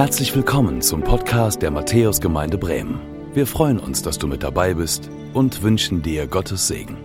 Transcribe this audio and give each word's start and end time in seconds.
Herzlich 0.00 0.34
willkommen 0.34 0.80
zum 0.80 1.02
Podcast 1.02 1.60
der 1.60 1.70
Matthäusgemeinde 1.70 2.56
Bremen. 2.56 3.02
Wir 3.34 3.46
freuen 3.46 3.78
uns, 3.78 4.00
dass 4.00 4.16
du 4.16 4.26
mit 4.26 4.42
dabei 4.42 4.72
bist 4.72 5.10
und 5.34 5.60
wünschen 5.60 6.00
dir 6.00 6.26
Gottes 6.26 6.68
Segen. 6.68 6.96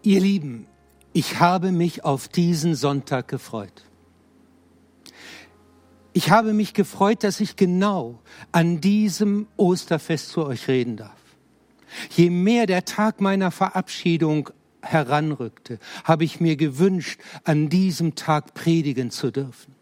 Ihr 0.00 0.20
Lieben, 0.20 0.66
ich 1.12 1.38
habe 1.38 1.70
mich 1.70 2.02
auf 2.02 2.28
diesen 2.28 2.74
Sonntag 2.76 3.28
gefreut. 3.28 3.84
Ich 6.14 6.30
habe 6.30 6.54
mich 6.54 6.72
gefreut, 6.72 7.22
dass 7.22 7.38
ich 7.38 7.56
genau 7.56 8.20
an 8.52 8.80
diesem 8.80 9.48
Osterfest 9.58 10.30
zu 10.30 10.46
euch 10.46 10.66
reden 10.68 10.96
darf. 10.96 11.20
Je 12.16 12.30
mehr 12.30 12.64
der 12.64 12.86
Tag 12.86 13.20
meiner 13.20 13.50
Verabschiedung 13.50 14.48
heranrückte, 14.90 15.78
habe 16.04 16.24
ich 16.24 16.40
mir 16.40 16.56
gewünscht, 16.56 17.20
an 17.44 17.68
diesem 17.68 18.14
Tag 18.14 18.54
predigen 18.54 19.10
zu 19.10 19.30
dürfen. 19.30 19.74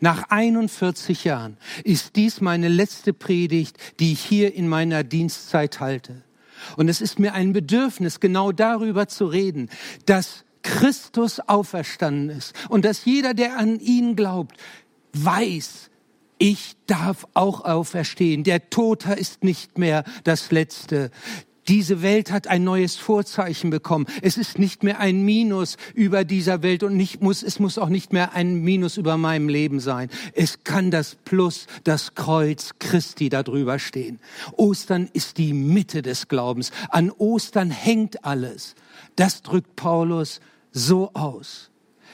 Nach 0.00 0.30
41 0.30 1.24
Jahren 1.24 1.56
ist 1.84 2.16
dies 2.16 2.40
meine 2.40 2.68
letzte 2.68 3.12
Predigt, 3.12 3.76
die 4.00 4.12
ich 4.12 4.20
hier 4.20 4.54
in 4.54 4.68
meiner 4.68 5.04
Dienstzeit 5.04 5.80
halte. 5.80 6.22
Und 6.76 6.88
es 6.88 7.00
ist 7.00 7.18
mir 7.18 7.34
ein 7.34 7.52
Bedürfnis, 7.52 8.20
genau 8.20 8.52
darüber 8.52 9.08
zu 9.08 9.26
reden, 9.26 9.70
dass 10.06 10.44
Christus 10.62 11.38
auferstanden 11.40 12.30
ist 12.30 12.54
und 12.68 12.84
dass 12.84 13.04
jeder, 13.04 13.34
der 13.34 13.56
an 13.56 13.78
ihn 13.78 14.16
glaubt, 14.16 14.56
weiß, 15.12 15.90
ich 16.38 16.74
darf 16.86 17.26
auch 17.34 17.64
auferstehen. 17.64 18.44
Der 18.44 18.68
Toter 18.68 19.16
ist 19.16 19.42
nicht 19.44 19.78
mehr 19.78 20.04
das 20.24 20.50
Letzte. 20.50 21.10
Diese 21.68 22.00
Welt 22.02 22.30
hat 22.30 22.46
ein 22.46 22.62
neues 22.62 22.96
Vorzeichen 22.96 23.70
bekommen. 23.70 24.06
Es 24.22 24.36
ist 24.36 24.58
nicht 24.58 24.82
mehr 24.82 25.00
ein 25.00 25.24
Minus 25.24 25.76
über 25.94 26.24
dieser 26.24 26.62
Welt 26.62 26.82
und 26.82 26.96
nicht 26.96 27.22
muss, 27.22 27.42
es 27.42 27.58
muss 27.58 27.78
auch 27.78 27.88
nicht 27.88 28.12
mehr 28.12 28.34
ein 28.34 28.62
Minus 28.62 28.96
über 28.96 29.16
meinem 29.16 29.48
Leben 29.48 29.80
sein. 29.80 30.08
Es 30.32 30.62
kann 30.62 30.90
das 30.90 31.16
Plus, 31.24 31.66
das 31.82 32.14
Kreuz 32.14 32.74
Christi 32.78 33.28
darüber 33.28 33.78
stehen. 33.78 34.20
Ostern 34.52 35.08
ist 35.12 35.38
die 35.38 35.52
Mitte 35.52 36.02
des 36.02 36.28
Glaubens. 36.28 36.70
An 36.90 37.10
Ostern 37.10 37.70
hängt 37.70 38.24
alles. 38.24 38.74
Das 39.16 39.42
drückt 39.42 39.74
Paulus 39.74 40.40
so 40.70 41.10
aus. 41.14 41.70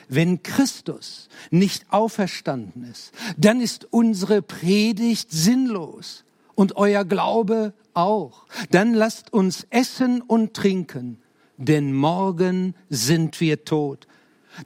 Wenn 0.08 0.42
Christus 0.42 1.28
nicht 1.50 1.86
auferstanden 1.90 2.84
ist, 2.84 3.12
dann 3.36 3.60
ist 3.60 3.86
unsere 3.90 4.42
Predigt 4.42 5.30
sinnlos 5.30 6.24
und 6.62 6.76
euer 6.76 7.04
Glaube 7.04 7.74
auch. 7.92 8.46
Dann 8.70 8.94
lasst 8.94 9.32
uns 9.32 9.66
essen 9.70 10.20
und 10.20 10.54
trinken, 10.54 11.20
denn 11.56 11.92
morgen 11.92 12.76
sind 12.88 13.40
wir 13.40 13.64
tot. 13.64 14.06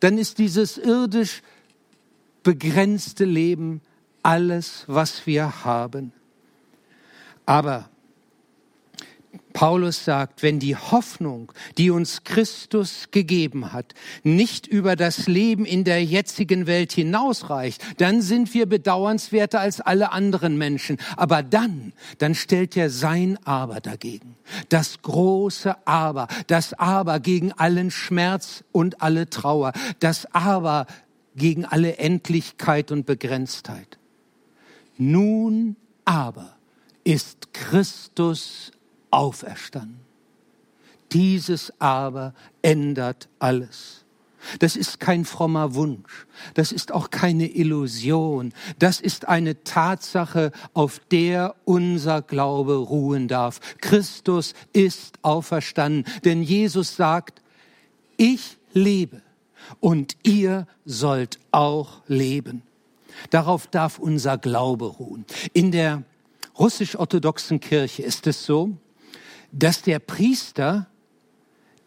Dann 0.01 0.19
ist 0.19 0.37
dieses 0.37 0.77
irdisch 0.77 1.41
begrenzte 2.43 3.25
Leben 3.25 3.81
alles, 4.23 4.85
was 4.89 5.27
wir 5.27 5.65
haben. 5.65 6.13
Aber 7.47 7.89
Paulus 9.57 10.05
sagt, 10.05 10.43
wenn 10.43 10.59
die 10.59 10.77
Hoffnung, 10.77 11.51
die 11.79 11.91
uns 11.91 12.25
Christus 12.25 13.07
gegeben 13.11 13.73
hat, 13.73 13.95
nicht 14.23 14.67
über 14.67 14.97
das 14.97 15.29
Leben 15.29 15.65
in 15.65 15.83
der 15.83 16.05
jetzigen 16.05 16.67
Welt 16.67 16.93
hinausreicht, 16.93 17.83
dann 17.97 18.21
sind 18.21 18.53
wir 18.53 18.67
bedauernswerter 18.67 19.59
als 19.59 19.81
alle 19.81 20.13
anderen 20.13 20.59
Menschen. 20.59 20.99
Aber 21.17 21.43
dann, 21.43 21.95
dann 22.19 22.35
stellt 22.35 22.77
er 22.77 22.91
sein 22.91 23.39
Aber 23.47 23.81
dagegen. 23.81 24.37
Das 24.69 25.01
große 25.01 25.75
Aber, 25.87 26.29
das 26.49 26.75
Aber 26.75 27.19
gegen 27.19 27.53
allen 27.53 27.91
Schmerz 27.91 28.63
und 28.73 29.01
alle 29.01 29.31
Trauer, 29.31 29.73
das 30.01 30.27
Aber 30.35 30.87
gegen 31.35 31.65
alle 31.65 31.97
Endlichkeit 31.97 32.93
und 32.93 33.07
Begrenztheit. 33.07 33.97
Nun 34.99 35.77
aber 36.05 36.57
ist 37.05 37.55
Christus 37.55 38.71
auferstanden. 39.17 40.01
Dieses 41.13 41.73
aber 41.81 42.35
ändert 42.63 43.29
alles. 43.39 44.05
Das 44.59 44.77
ist 44.77 45.01
kein 45.01 45.25
frommer 45.25 45.75
Wunsch. 45.75 46.27
Das 46.55 46.71
ist 46.71 46.93
auch 46.93 47.11
keine 47.11 47.49
Illusion. 47.49 48.53
Das 48.79 49.01
ist 49.01 49.27
eine 49.27 49.65
Tatsache, 49.65 50.53
auf 50.75 51.01
der 51.11 51.57
unser 51.65 52.23
Glaube 52.23 52.77
ruhen 52.77 53.27
darf. 53.27 53.61
Christus 53.81 54.53
ist 54.73 55.19
auferstanden. 55.23 56.05
Denn 56.25 56.43
Jesus 56.43 56.95
sagt, 56.95 57.43
ich 58.19 58.59
lebe 58.73 59.23
und 59.81 60.17
ihr 60.23 60.67
sollt 60.85 61.41
auch 61.51 62.03
leben. 62.07 62.63
Darauf 63.31 63.67
darf 63.67 63.99
unser 63.99 64.37
Glaube 64.37 64.87
ruhen. 64.87 65.25
In 65.55 65.73
der 65.73 66.05
russisch-orthodoxen 66.59 67.61
Kirche 67.61 68.03
ist 68.03 68.27
es 68.27 68.45
so, 68.45 68.77
dass 69.59 69.83
der 69.83 69.99
Priester 69.99 70.87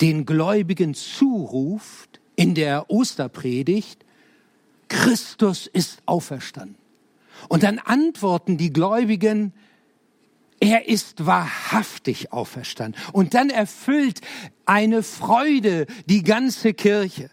den 0.01 0.25
Gläubigen 0.25 0.93
zuruft 0.93 2.19
in 2.35 2.55
der 2.55 2.89
Osterpredigt, 2.89 4.05
Christus 4.87 5.67
ist 5.67 6.01
auferstanden. 6.05 6.77
Und 7.47 7.63
dann 7.63 7.79
antworten 7.79 8.57
die 8.57 8.73
Gläubigen, 8.73 9.53
er 10.59 10.87
ist 10.87 11.25
wahrhaftig 11.25 12.33
auferstanden. 12.33 13.01
Und 13.13 13.33
dann 13.33 13.49
erfüllt 13.49 14.19
eine 14.65 15.03
Freude 15.03 15.85
die 16.05 16.23
ganze 16.23 16.73
Kirche. 16.73 17.29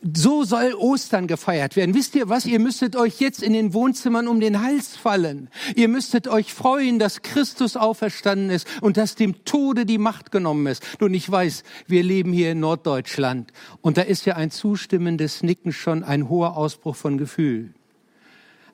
So 0.00 0.44
soll 0.44 0.74
Ostern 0.74 1.26
gefeiert 1.26 1.74
werden. 1.74 1.92
Wisst 1.92 2.14
ihr 2.14 2.28
was? 2.28 2.46
Ihr 2.46 2.60
müsstet 2.60 2.94
euch 2.94 3.18
jetzt 3.20 3.42
in 3.42 3.52
den 3.52 3.74
Wohnzimmern 3.74 4.28
um 4.28 4.38
den 4.38 4.62
Hals 4.62 4.96
fallen. 4.96 5.50
Ihr 5.74 5.88
müsstet 5.88 6.28
euch 6.28 6.54
freuen, 6.54 7.00
dass 7.00 7.22
Christus 7.22 7.76
auferstanden 7.76 8.50
ist 8.50 8.68
und 8.80 8.96
dass 8.96 9.16
dem 9.16 9.44
Tode 9.44 9.86
die 9.86 9.98
Macht 9.98 10.30
genommen 10.30 10.68
ist. 10.68 10.86
Nun, 11.00 11.14
ich 11.14 11.28
weiß, 11.28 11.64
wir 11.88 12.04
leben 12.04 12.32
hier 12.32 12.52
in 12.52 12.60
Norddeutschland 12.60 13.52
und 13.80 13.96
da 13.96 14.02
ist 14.02 14.24
ja 14.24 14.36
ein 14.36 14.52
zustimmendes 14.52 15.42
Nicken 15.42 15.72
schon 15.72 16.04
ein 16.04 16.28
hoher 16.28 16.56
Ausbruch 16.56 16.94
von 16.94 17.18
Gefühl. 17.18 17.74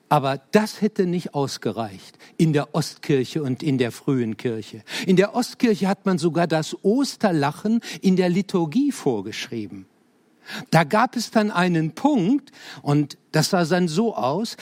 Aber 0.09 0.39
das 0.51 0.81
hätte 0.81 1.07
nicht 1.07 1.33
ausgereicht 1.33 2.19
in 2.37 2.53
der 2.53 2.75
Ostkirche 2.75 3.41
und 3.41 3.63
in 3.63 3.79
der 3.79 3.91
frühen 3.91 4.37
Kirche. 4.37 4.83
In 5.07 5.15
der 5.15 5.33
Ostkirche 5.33 5.87
hat 5.87 6.05
man 6.05 6.19
sogar 6.19 6.45
das 6.45 6.77
Osterlachen 6.83 7.81
in 8.01 8.15
der 8.15 8.29
Liturgie 8.29 8.91
vorgeschrieben. 8.91 9.87
Da 10.69 10.83
gab 10.83 11.15
es 11.15 11.31
dann 11.31 11.51
einen 11.51 11.91
Punkt, 11.91 12.51
und 12.81 13.17
das 13.31 13.49
sah 13.49 13.65
dann 13.65 13.87
so 13.87 14.15
aus, 14.15 14.57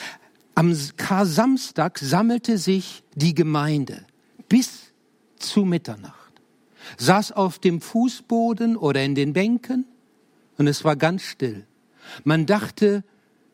am 0.54 0.76
Kar-Samstag 0.96 1.98
sammelte 1.98 2.58
sich 2.58 3.02
die 3.14 3.34
Gemeinde 3.34 4.04
bis 4.48 4.92
zu 5.36 5.64
Mitternacht, 5.64 6.32
saß 6.96 7.32
auf 7.32 7.58
dem 7.58 7.80
Fußboden 7.80 8.76
oder 8.76 9.02
in 9.02 9.14
den 9.14 9.32
Bänken 9.32 9.86
und 10.56 10.68
es 10.68 10.84
war 10.84 10.96
ganz 10.96 11.22
still. 11.22 11.66
Man 12.22 12.46
dachte 12.46 13.02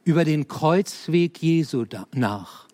über 0.05 0.25
den 0.25 0.49
Kreuzweg 0.49 1.43
Jesu 1.43 1.87
nach, 2.13 2.69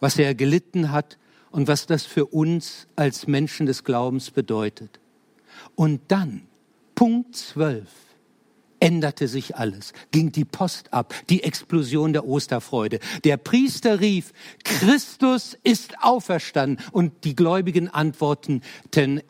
was 0.00 0.18
er 0.18 0.34
gelitten 0.34 0.90
hat 0.90 1.18
und 1.50 1.68
was 1.68 1.86
das 1.86 2.04
für 2.04 2.26
uns 2.26 2.88
als 2.96 3.26
Menschen 3.26 3.66
des 3.66 3.84
Glaubens 3.84 4.30
bedeutet. 4.30 4.98
Und 5.76 6.00
dann, 6.08 6.48
Punkt 6.94 7.36
zwölf, 7.36 7.88
änderte 8.80 9.28
sich 9.28 9.56
alles, 9.56 9.92
ging 10.10 10.32
die 10.32 10.44
Post 10.44 10.92
ab, 10.92 11.14
die 11.30 11.42
Explosion 11.42 12.12
der 12.12 12.26
Osterfreude. 12.26 12.98
Der 13.24 13.36
Priester 13.36 14.00
rief, 14.00 14.32
Christus 14.64 15.56
ist 15.62 15.94
auferstanden 16.02 16.84
und 16.92 17.24
die 17.24 17.34
Gläubigen 17.34 17.88
antworteten, 17.88 18.62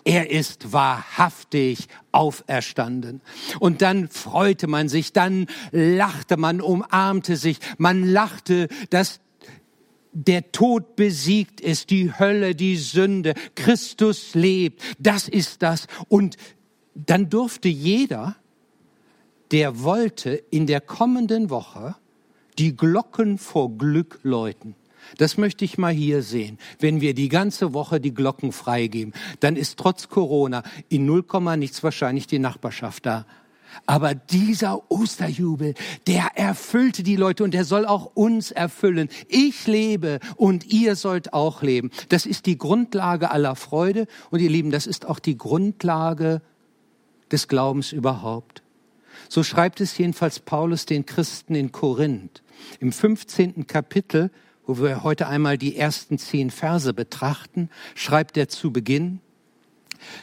er 0.05 0.31
ist 0.31 0.73
wahrhaftig 0.73 1.89
auferstanden. 2.13 3.21
Und 3.61 3.83
dann 3.83 4.09
freute 4.09 4.67
man 4.67 4.89
sich, 4.89 5.13
dann 5.13 5.47
lachte 5.73 6.37
man, 6.37 6.61
umarmte 6.61 7.37
sich, 7.37 7.59
man 7.79 8.05
lachte, 8.05 8.69
dass 8.91 9.21
der 10.15 10.53
Tod 10.53 10.97
besiegt 10.97 11.61
ist, 11.61 11.91
die 11.91 12.17
Hölle, 12.19 12.55
die 12.55 12.77
Sünde, 12.77 13.35
Christus 13.57 14.35
lebt, 14.35 14.81
das 14.99 15.29
ist 15.29 15.63
das. 15.63 15.87
Und 16.09 16.37
dann 16.95 17.29
durfte 17.29 17.69
jeder 17.69 18.37
der 19.55 19.85
wollte 19.85 20.31
in 20.51 20.67
der 20.67 20.81
kommenden 20.81 21.49
Woche 21.49 21.95
die 22.59 22.77
Glocken 22.77 23.39
vor 23.39 23.71
Glück 23.79 24.19
läuten. 24.25 24.75
Das 25.17 25.39
möchte 25.39 25.65
ich 25.65 25.79
mal 25.79 25.93
hier 25.93 26.25
sehen. 26.25 26.59
Wenn 26.81 27.01
wir 27.01 27.15
die 27.15 27.29
ganze 27.29 27.73
Woche 27.73 28.01
die 28.01 28.13
Glocken 28.13 28.51
freigeben, 28.51 29.15
dann 29.39 29.55
ist 29.55 29.79
trotz 29.79 30.09
Corona 30.09 30.65
in 30.89 31.07
0, 31.07 31.25
nichts 31.57 31.85
wahrscheinlich 31.85 32.27
die 32.27 32.41
Nachbarschaft 32.41 33.07
da. 33.07 33.27
Aber 33.87 34.17
dieser 34.17 34.91
Osterjubel, 34.91 35.75
der 36.09 36.33
erfüllte 36.35 37.05
die 37.05 37.15
Leute 37.15 37.45
und 37.45 37.55
der 37.55 37.65
soll 37.65 37.87
auch 37.87 38.11
uns 38.15 38.51
erfüllen. 38.51 39.09
Ich 39.29 39.69
lebe 39.69 40.19
und 40.35 40.67
ihr 40.67 40.97
sollt 40.97 41.33
auch 41.33 41.63
leben. 41.63 41.93
Das 42.09 42.27
ist 42.27 42.47
die 42.47 42.59
Grundlage 42.59 43.31
aller 43.31 43.55
Freude 43.55 44.09
und 44.33 44.41
ihr 44.41 44.51
Lieben, 44.51 44.73
das 44.73 44.89
ist 44.89 45.07
auch 45.07 45.21
die 45.21 45.39
Grundlage 45.39 46.43
des 47.31 47.47
Glaubens 47.47 47.93
überhaupt. 47.93 48.64
So 49.35 49.43
schreibt 49.43 49.81
es 49.81 49.99
jedenfalls 49.99 50.39
Paulus 50.39 50.87
den 50.87 51.07
Christen 51.07 51.57
in 51.57 51.73
Korinth. 51.73 52.45
Im 52.79 52.93
15. 52.93 53.67
Kapitel, 53.67 54.31
wo 54.65 54.79
wir 54.79 55.03
heute 55.03 55.27
einmal 55.27 55.59
die 55.59 55.75
ersten 55.75 56.19
zehn 56.19 56.53
Verse 56.53 56.95
betrachten, 56.95 57.69
schreibt 57.97 58.37
er 58.37 58.49
zu 58.49 58.73
Beginn, 58.73 59.19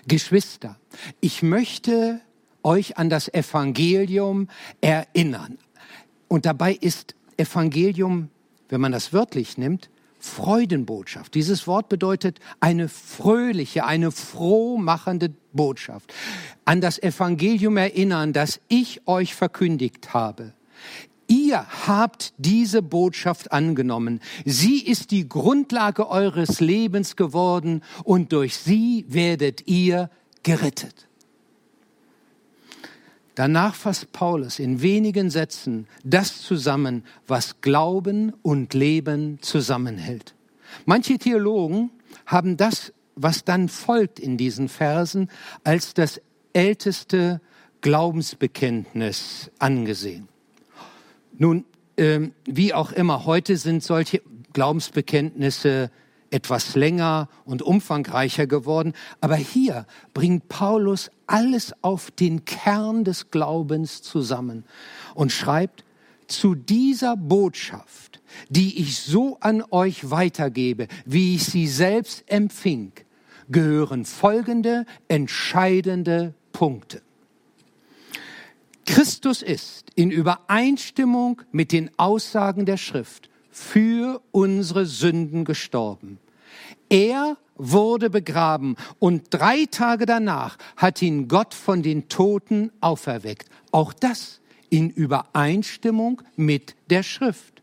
Geschwister, 0.08 0.80
ich 1.20 1.44
möchte 1.44 2.22
euch 2.64 2.98
an 2.98 3.10
das 3.10 3.28
Evangelium 3.28 4.48
erinnern. 4.80 5.58
Und 6.30 6.46
dabei 6.46 6.74
ist 6.74 7.14
Evangelium, 7.36 8.30
wenn 8.70 8.80
man 8.80 8.94
das 8.94 9.12
wörtlich 9.12 9.58
nimmt, 9.58 9.90
Freudenbotschaft. 10.22 11.34
Dieses 11.34 11.68
Wort 11.68 11.90
bedeutet 11.90 12.40
eine 12.60 12.88
fröhliche, 12.88 13.86
eine 13.86 14.12
frohmachende 14.12 15.34
Botschaft. 15.52 16.14
An 16.66 16.80
das 16.80 17.02
Evangelium 17.02 17.78
erinnern, 17.78 18.34
das 18.34 18.62
ich 18.68 19.08
euch 19.08 19.36
verkündigt 19.36 20.14
habe. 20.14 20.54
Ihr 21.28 21.66
habt 21.88 22.34
diese 22.38 22.82
Botschaft 22.82 23.52
angenommen. 23.52 24.20
Sie 24.46 24.80
ist 24.80 25.12
die 25.12 25.30
Grundlage 25.30 26.10
eures 26.10 26.60
Lebens 26.60 27.16
geworden 27.16 27.84
und 28.04 28.34
durch 28.34 28.58
sie 28.58 29.06
werdet 29.08 29.68
ihr 29.68 30.10
gerettet. 30.44 31.08
Danach 33.36 33.76
fasst 33.76 34.12
Paulus 34.12 34.60
in 34.60 34.82
wenigen 34.82 35.30
Sätzen 35.30 35.88
das 36.04 36.42
zusammen, 36.42 37.04
was 37.28 37.62
Glauben 37.62 38.34
und 38.42 38.74
Leben 38.74 39.40
zusammenhält. 39.42 40.36
Manche 40.86 41.18
Theologen 41.18 41.92
haben 42.26 42.58
das, 42.58 42.94
was 43.16 43.44
dann 43.44 43.70
folgt 43.70 44.20
in 44.20 44.38
diesen 44.38 44.68
Versen, 44.68 45.30
als 45.64 45.94
das 45.94 46.22
älteste 46.54 47.42
Glaubensbekenntnis 47.82 49.50
angesehen. 49.60 50.28
Nun, 51.38 51.66
ähm, 51.98 52.34
wie 52.46 52.74
auch 52.74 52.92
immer, 52.92 53.26
heute 53.26 53.58
sind 53.58 53.84
solche 53.84 54.22
Glaubensbekenntnisse 54.54 55.90
etwas 56.32 56.76
länger 56.76 57.30
und 57.46 57.62
umfangreicher 57.62 58.48
geworden. 58.48 58.94
Aber 59.20 59.36
hier 59.36 59.86
bringt 60.14 60.50
Paulus 60.50 61.12
alles 61.28 61.74
auf 61.82 62.10
den 62.10 62.46
Kern 62.46 63.04
des 63.04 63.30
Glaubens 63.30 64.02
zusammen 64.02 64.66
und 65.14 65.32
schreibt, 65.32 65.84
zu 66.28 66.56
dieser 66.56 67.18
Botschaft, 67.18 68.22
die 68.50 68.80
ich 68.80 69.00
so 69.00 69.38
an 69.42 69.64
euch 69.70 70.10
weitergebe, 70.10 70.88
wie 71.06 71.36
ich 71.36 71.44
sie 71.44 71.68
selbst 71.68 72.24
empfing, 72.28 72.94
gehören 73.50 74.06
folgende 74.06 74.86
entscheidende 75.10 76.34
Punkte. 76.54 77.02
Christus 78.86 79.42
ist 79.42 79.90
in 79.96 80.10
Übereinstimmung 80.10 81.42
mit 81.52 81.72
den 81.74 81.92
Aussagen 81.98 82.66
der 82.66 82.78
Schrift 82.78 83.30
für 83.52 84.22
unsere 84.32 84.86
Sünden 84.86 85.46
gestorben. 85.46 86.20
Er 86.90 87.38
wurde 87.56 88.10
begraben 88.10 88.76
und 89.00 89.26
drei 89.30 89.66
Tage 89.70 90.06
danach 90.06 90.58
hat 90.78 91.02
ihn 91.02 91.28
Gott 91.28 91.54
von 91.54 91.84
den 91.84 92.10
Toten 92.10 92.72
auferweckt. 92.82 93.50
Auch 93.72 93.94
das 93.94 94.42
in 94.70 94.90
Übereinstimmung 94.90 96.22
mit 96.36 96.76
der 96.90 97.04
Schrift. 97.04 97.62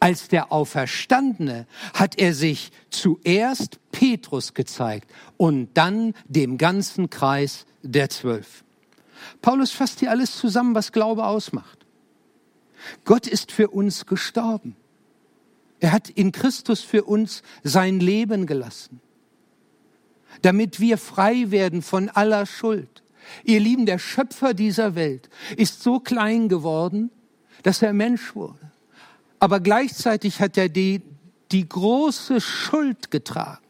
Als 0.00 0.28
der 0.28 0.50
Auferstandene 0.50 1.66
hat 1.94 2.18
er 2.18 2.34
sich 2.34 2.72
zuerst 2.90 3.78
Petrus 3.92 4.54
gezeigt 4.54 5.10
und 5.36 5.68
dann 5.74 6.14
dem 6.26 6.58
ganzen 6.58 7.10
Kreis 7.10 7.66
der 7.82 8.10
Zwölf. 8.10 8.64
Paulus 9.40 9.70
fasst 9.70 10.00
hier 10.00 10.10
alles 10.10 10.36
zusammen, 10.36 10.74
was 10.74 10.92
Glaube 10.92 11.26
ausmacht. 11.26 11.86
Gott 13.04 13.26
ist 13.26 13.52
für 13.52 13.68
uns 13.68 14.06
gestorben. 14.06 14.76
Er 15.80 15.92
hat 15.92 16.10
in 16.10 16.32
Christus 16.32 16.80
für 16.80 17.04
uns 17.04 17.42
sein 17.62 18.00
Leben 18.00 18.46
gelassen, 18.46 19.00
damit 20.42 20.80
wir 20.80 20.98
frei 20.98 21.50
werden 21.50 21.82
von 21.82 22.08
aller 22.08 22.46
Schuld. 22.46 23.02
Ihr 23.44 23.60
Lieben, 23.60 23.86
der 23.86 23.98
Schöpfer 23.98 24.54
dieser 24.54 24.94
Welt 24.94 25.28
ist 25.56 25.82
so 25.82 26.00
klein 26.00 26.48
geworden, 26.48 27.10
dass 27.62 27.82
er 27.82 27.92
Mensch 27.92 28.34
wurde. 28.34 28.72
Aber 29.38 29.60
gleichzeitig 29.60 30.40
hat 30.40 30.56
er 30.56 30.68
die, 30.68 31.02
die 31.52 31.68
große 31.68 32.40
Schuld 32.40 33.10
getragen 33.10 33.67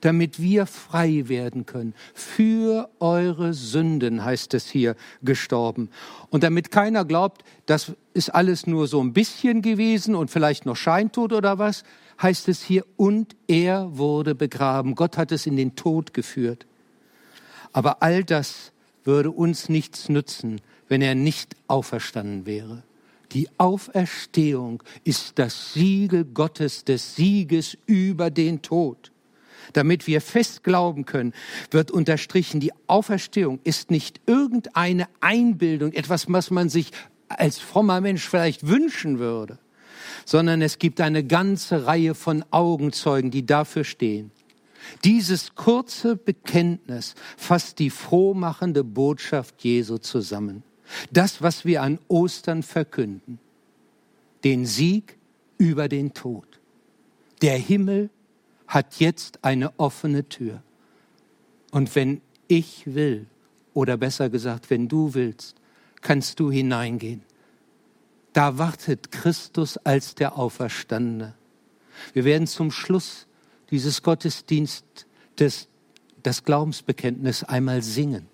damit 0.00 0.40
wir 0.40 0.66
frei 0.66 1.24
werden 1.28 1.66
können. 1.66 1.94
Für 2.14 2.88
eure 3.00 3.54
Sünden 3.54 4.24
heißt 4.24 4.54
es 4.54 4.68
hier 4.68 4.96
gestorben. 5.22 5.90
Und 6.30 6.42
damit 6.42 6.70
keiner 6.70 7.04
glaubt, 7.04 7.42
das 7.66 7.92
ist 8.14 8.34
alles 8.34 8.66
nur 8.66 8.86
so 8.86 9.02
ein 9.02 9.12
bisschen 9.12 9.62
gewesen 9.62 10.14
und 10.14 10.30
vielleicht 10.30 10.66
noch 10.66 10.76
Scheintod 10.76 11.32
oder 11.32 11.58
was, 11.58 11.84
heißt 12.20 12.48
es 12.48 12.62
hier, 12.62 12.84
und 12.96 13.36
er 13.46 13.96
wurde 13.96 14.34
begraben. 14.34 14.94
Gott 14.94 15.16
hat 15.16 15.32
es 15.32 15.46
in 15.46 15.56
den 15.56 15.76
Tod 15.76 16.14
geführt. 16.14 16.66
Aber 17.72 18.02
all 18.02 18.24
das 18.24 18.72
würde 19.04 19.30
uns 19.30 19.68
nichts 19.68 20.08
nützen, 20.08 20.60
wenn 20.88 21.02
er 21.02 21.14
nicht 21.14 21.56
auferstanden 21.66 22.46
wäre. 22.46 22.82
Die 23.32 23.48
Auferstehung 23.58 24.82
ist 25.04 25.38
das 25.38 25.72
Siegel 25.72 26.24
Gottes 26.24 26.84
des 26.84 27.14
Sieges 27.14 27.78
über 27.86 28.30
den 28.30 28.60
Tod 28.60 29.12
damit 29.72 30.06
wir 30.06 30.20
fest 30.20 30.64
glauben 30.64 31.04
können, 31.04 31.32
wird 31.70 31.90
unterstrichen, 31.90 32.60
die 32.60 32.72
Auferstehung 32.86 33.60
ist 33.64 33.90
nicht 33.90 34.20
irgendeine 34.26 35.08
Einbildung, 35.20 35.92
etwas, 35.92 36.30
was 36.32 36.50
man 36.50 36.68
sich 36.68 36.92
als 37.28 37.58
frommer 37.58 38.00
Mensch 38.00 38.28
vielleicht 38.28 38.66
wünschen 38.66 39.18
würde, 39.18 39.58
sondern 40.24 40.62
es 40.62 40.78
gibt 40.78 41.00
eine 41.00 41.24
ganze 41.24 41.86
Reihe 41.86 42.14
von 42.14 42.44
Augenzeugen, 42.50 43.30
die 43.30 43.46
dafür 43.46 43.84
stehen. 43.84 44.32
Dieses 45.04 45.54
kurze 45.54 46.16
Bekenntnis 46.16 47.14
fasst 47.36 47.78
die 47.78 47.90
frohmachende 47.90 48.82
Botschaft 48.82 49.62
Jesu 49.62 49.98
zusammen. 49.98 50.62
Das, 51.12 51.42
was 51.42 51.64
wir 51.64 51.82
an 51.82 51.98
Ostern 52.08 52.62
verkünden. 52.62 53.38
Den 54.42 54.66
Sieg 54.66 55.16
über 55.58 55.88
den 55.88 56.14
Tod. 56.14 56.46
Der 57.42 57.56
Himmel 57.56 58.10
hat 58.70 59.00
jetzt 59.00 59.44
eine 59.44 59.78
offene 59.78 60.28
Tür. 60.28 60.62
Und 61.72 61.94
wenn 61.96 62.20
ich 62.46 62.94
will, 62.94 63.26
oder 63.74 63.96
besser 63.96 64.30
gesagt, 64.30 64.70
wenn 64.70 64.86
du 64.86 65.12
willst, 65.14 65.56
kannst 66.00 66.38
du 66.38 66.50
hineingehen. 66.52 67.22
Da 68.32 68.58
wartet 68.58 69.10
Christus 69.10 69.76
als 69.78 70.14
der 70.14 70.38
Auferstandene. 70.38 71.34
Wir 72.12 72.24
werden 72.24 72.46
zum 72.46 72.70
Schluss 72.70 73.26
dieses 73.70 74.02
Gottesdienst 74.02 74.84
des, 75.38 75.68
das 76.22 76.44
Glaubensbekenntnis 76.44 77.42
einmal 77.42 77.82
singen. 77.82 78.28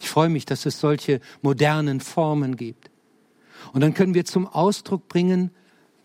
Ich 0.00 0.10
freue 0.10 0.28
mich, 0.28 0.44
dass 0.44 0.66
es 0.66 0.80
solche 0.80 1.20
modernen 1.40 2.00
Formen 2.00 2.56
gibt. 2.56 2.90
Und 3.72 3.80
dann 3.80 3.94
können 3.94 4.12
wir 4.12 4.26
zum 4.26 4.46
Ausdruck 4.46 5.08
bringen, 5.08 5.50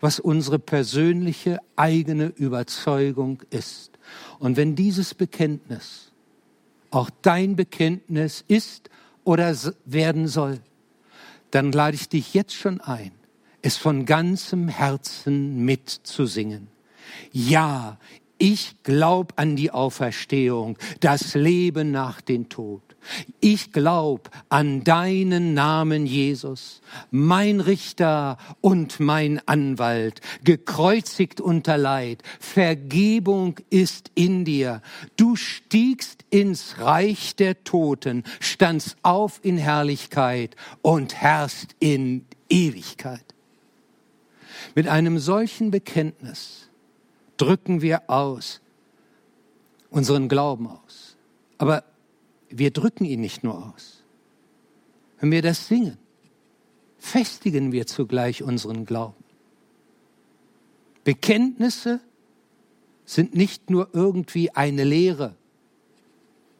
was 0.02 0.18
unsere 0.18 0.58
persönliche 0.58 1.60
eigene 1.76 2.26
Überzeugung 2.26 3.40
ist. 3.50 3.92
Und 4.40 4.56
wenn 4.56 4.74
dieses 4.74 5.14
Bekenntnis 5.14 6.12
auch 6.90 7.08
dein 7.22 7.54
Bekenntnis 7.56 8.44
ist 8.48 8.90
oder 9.24 9.56
werden 9.84 10.26
soll, 10.26 10.58
dann 11.52 11.70
lade 11.70 11.94
ich 11.94 12.08
dich 12.08 12.34
jetzt 12.34 12.54
schon 12.54 12.80
ein, 12.80 13.12
es 13.62 13.76
von 13.76 14.04
ganzem 14.04 14.66
Herzen 14.68 15.64
mitzusingen. 15.64 16.66
Ja, 17.30 17.98
ich 18.38 18.82
glaube 18.82 19.34
an 19.36 19.54
die 19.54 19.70
Auferstehung, 19.70 20.78
das 20.98 21.34
Leben 21.34 21.92
nach 21.92 22.20
dem 22.20 22.48
Tod. 22.48 22.82
Ich 23.40 23.72
glaube 23.72 24.30
an 24.48 24.84
deinen 24.84 25.54
Namen, 25.54 26.06
Jesus, 26.06 26.80
mein 27.10 27.60
Richter 27.60 28.38
und 28.60 29.00
mein 29.00 29.40
Anwalt, 29.46 30.20
gekreuzigt 30.44 31.40
unter 31.40 31.76
Leid. 31.76 32.22
Vergebung 32.38 33.58
ist 33.70 34.10
in 34.14 34.44
dir. 34.44 34.82
Du 35.16 35.36
stiegst 35.36 36.24
ins 36.30 36.78
Reich 36.78 37.34
der 37.36 37.64
Toten, 37.64 38.24
standst 38.40 38.96
auf 39.02 39.40
in 39.42 39.58
Herrlichkeit 39.58 40.56
und 40.80 41.14
herrst 41.14 41.74
in 41.80 42.24
Ewigkeit. 42.48 43.24
Mit 44.74 44.88
einem 44.88 45.18
solchen 45.18 45.70
Bekenntnis 45.70 46.68
drücken 47.36 47.82
wir 47.82 48.08
aus, 48.08 48.60
unseren 49.90 50.28
Glauben 50.28 50.68
aus. 50.68 51.16
Aber 51.58 51.84
wir 52.58 52.70
drücken 52.70 53.04
ihn 53.04 53.20
nicht 53.20 53.44
nur 53.44 53.66
aus. 53.74 54.02
Wenn 55.20 55.30
wir 55.30 55.42
das 55.42 55.68
singen, 55.68 55.98
festigen 56.98 57.72
wir 57.72 57.86
zugleich 57.86 58.42
unseren 58.42 58.84
Glauben. 58.84 59.22
Bekenntnisse 61.04 62.00
sind 63.04 63.34
nicht 63.34 63.70
nur 63.70 63.88
irgendwie 63.92 64.50
eine 64.50 64.84
Lehre 64.84 65.34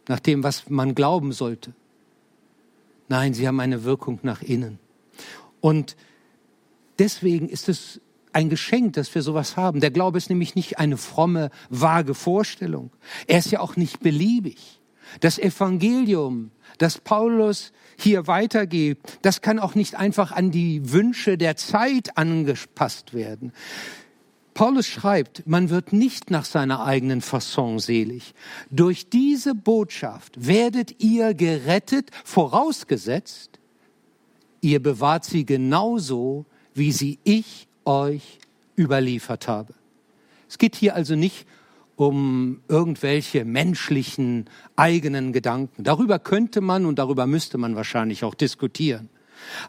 nach 0.08 0.20
dem, 0.20 0.42
was 0.42 0.68
man 0.68 0.94
glauben 0.94 1.32
sollte. 1.32 1.72
Nein, 3.08 3.34
sie 3.34 3.46
haben 3.46 3.61
eine 3.61 3.84
Wirkung 3.84 4.18
nach 4.22 4.42
innen. 4.42 4.78
Und 5.61 5.96
deswegen 6.99 7.49
ist 7.49 7.68
es 7.68 8.00
ein 8.32 8.49
Geschenk, 8.49 8.94
dass 8.94 9.14
wir 9.14 9.22
sowas 9.22 9.56
haben. 9.56 9.80
Der 9.80 9.90
Glaube 9.90 10.18
ist 10.18 10.30
nämlich 10.30 10.54
nicht 10.54 10.78
eine 10.78 10.96
fromme, 10.96 11.50
vage 11.70 12.14
Vorstellung. 12.14 12.90
Er 13.26 13.38
ist 13.38 13.50
ja 13.50 13.61
auch 13.61 13.76
nicht 13.76 14.00
beliebig. 14.00 14.80
Das 15.21 15.38
Evangelium, 15.38 16.50
das 16.78 16.99
Paulus 16.99 17.73
hier 17.97 18.26
weitergibt, 18.26 19.18
das 19.23 19.40
kann 19.40 19.59
auch 19.59 19.75
nicht 19.75 19.94
einfach 19.94 20.32
an 20.32 20.50
die 20.50 20.92
Wünsche 20.92 21.38
der 21.38 21.56
Zeit 21.56 22.16
angepasst 22.16 23.14
werden. 23.14 23.52
Paulus 24.54 24.87
schreibt, 24.87 25.47
man 25.47 25.71
wird 25.71 25.92
nicht 25.92 26.30
nach 26.30 26.44
seiner 26.44 26.85
eigenen 26.85 27.23
Fasson 27.23 27.78
selig. 27.78 28.35
Durch 28.71 29.09
diese 29.09 29.54
Botschaft 29.54 30.47
werdet 30.47 31.02
ihr 31.02 31.32
gerettet, 31.32 32.11
vorausgesetzt, 32.25 33.59
ihr 34.61 34.82
bewahrt 34.82 35.25
sie 35.25 35.47
genauso, 35.47 36.44
wie 36.75 36.92
sie 36.92 37.18
ich 37.25 37.66
euch 37.85 38.38
überliefert 38.76 39.49
habe. 39.49 39.75
Es 40.49 40.59
geht 40.59 40.76
hier 40.76 40.94
also 40.94 41.14
nicht 41.14 41.47
um 41.47 41.62
irgendwelche 42.11 43.44
menschlichen 43.44 44.49
eigenen 44.76 45.32
Gedanken. 45.32 45.85
Darüber 45.85 46.18
könnte 46.18 46.61
man 46.61 46.87
und 46.87 46.99
darüber 46.99 47.26
müsste 47.26 47.59
man 47.59 47.76
wahrscheinlich 47.76 48.25
auch 48.25 48.35
diskutieren. 48.35 49.09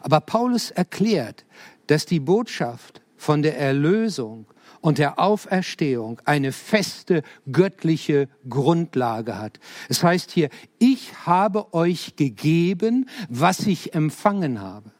Aber 0.02 0.20
Paulus 0.20 0.70
erklärt, 0.70 1.44
dass 1.86 2.06
die 2.06 2.20
Botschaft 2.20 3.02
von 3.16 3.42
der 3.42 3.58
Erlösung 3.58 4.46
und 4.80 4.98
der 4.98 5.18
Auferstehung 5.18 6.20
eine 6.26 6.52
feste 6.52 7.22
göttliche 7.50 8.28
Grundlage 8.48 9.38
hat. 9.38 9.58
Es 9.88 10.02
heißt 10.02 10.30
hier, 10.30 10.50
ich 10.78 11.26
habe 11.26 11.72
euch 11.72 12.16
gegeben, 12.16 13.08
was 13.28 13.60
ich 13.60 13.94
empfangen 13.94 14.60
habe. 14.60 14.92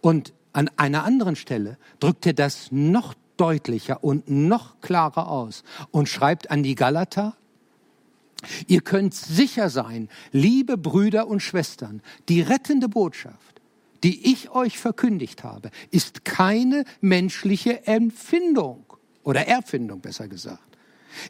Und 0.00 0.32
an 0.52 0.70
einer 0.76 1.04
anderen 1.04 1.34
Stelle 1.34 1.78
drückt 1.98 2.26
er 2.26 2.34
das 2.34 2.68
noch 2.70 3.14
deutlicher 3.36 4.02
und 4.02 4.28
noch 4.28 4.80
klarer 4.80 5.28
aus 5.28 5.64
und 5.90 6.08
schreibt 6.08 6.50
an 6.50 6.62
die 6.62 6.74
Galater, 6.74 7.36
ihr 8.66 8.80
könnt 8.80 9.14
sicher 9.14 9.70
sein, 9.70 10.08
liebe 10.32 10.76
Brüder 10.76 11.28
und 11.28 11.40
Schwestern, 11.40 12.02
die 12.28 12.40
rettende 12.40 12.88
Botschaft, 12.88 13.60
die 14.02 14.32
ich 14.32 14.50
euch 14.50 14.78
verkündigt 14.78 15.44
habe, 15.44 15.70
ist 15.90 16.24
keine 16.24 16.84
menschliche 17.00 17.86
Empfindung 17.86 18.84
oder 19.22 19.46
Erfindung 19.46 20.00
besser 20.00 20.28
gesagt. 20.28 20.60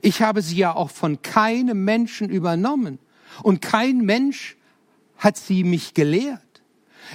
Ich 0.01 0.23
habe 0.23 0.43
sie 0.43 0.57
ja 0.57 0.75
auch 0.75 0.91
von 0.91 1.23
keinem 1.23 1.85
Menschen 1.85 2.31
übernommen 2.31 2.99
und 3.43 3.61
kein 3.61 3.99
Mensch 3.99 4.57
hat 5.17 5.37
sie 5.37 5.65
mich 5.65 5.95
gelehrt. 5.95 6.52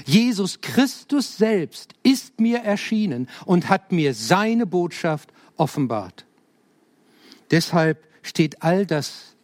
Jesus 0.06 0.62
Christus 0.62 1.38
selbst 1.38 1.94
ist 2.04 2.40
mir 2.40 2.60
erschienen 2.60 3.28
und 3.46 3.70
hat 3.70 3.92
mir 3.92 4.14
seine 4.14 4.66
Botschaft 4.66 5.32
offenbart. 5.56 6.26
Deshalb 7.52 8.08
steht 8.22 8.62
all 8.62 8.86
das, 8.86 9.36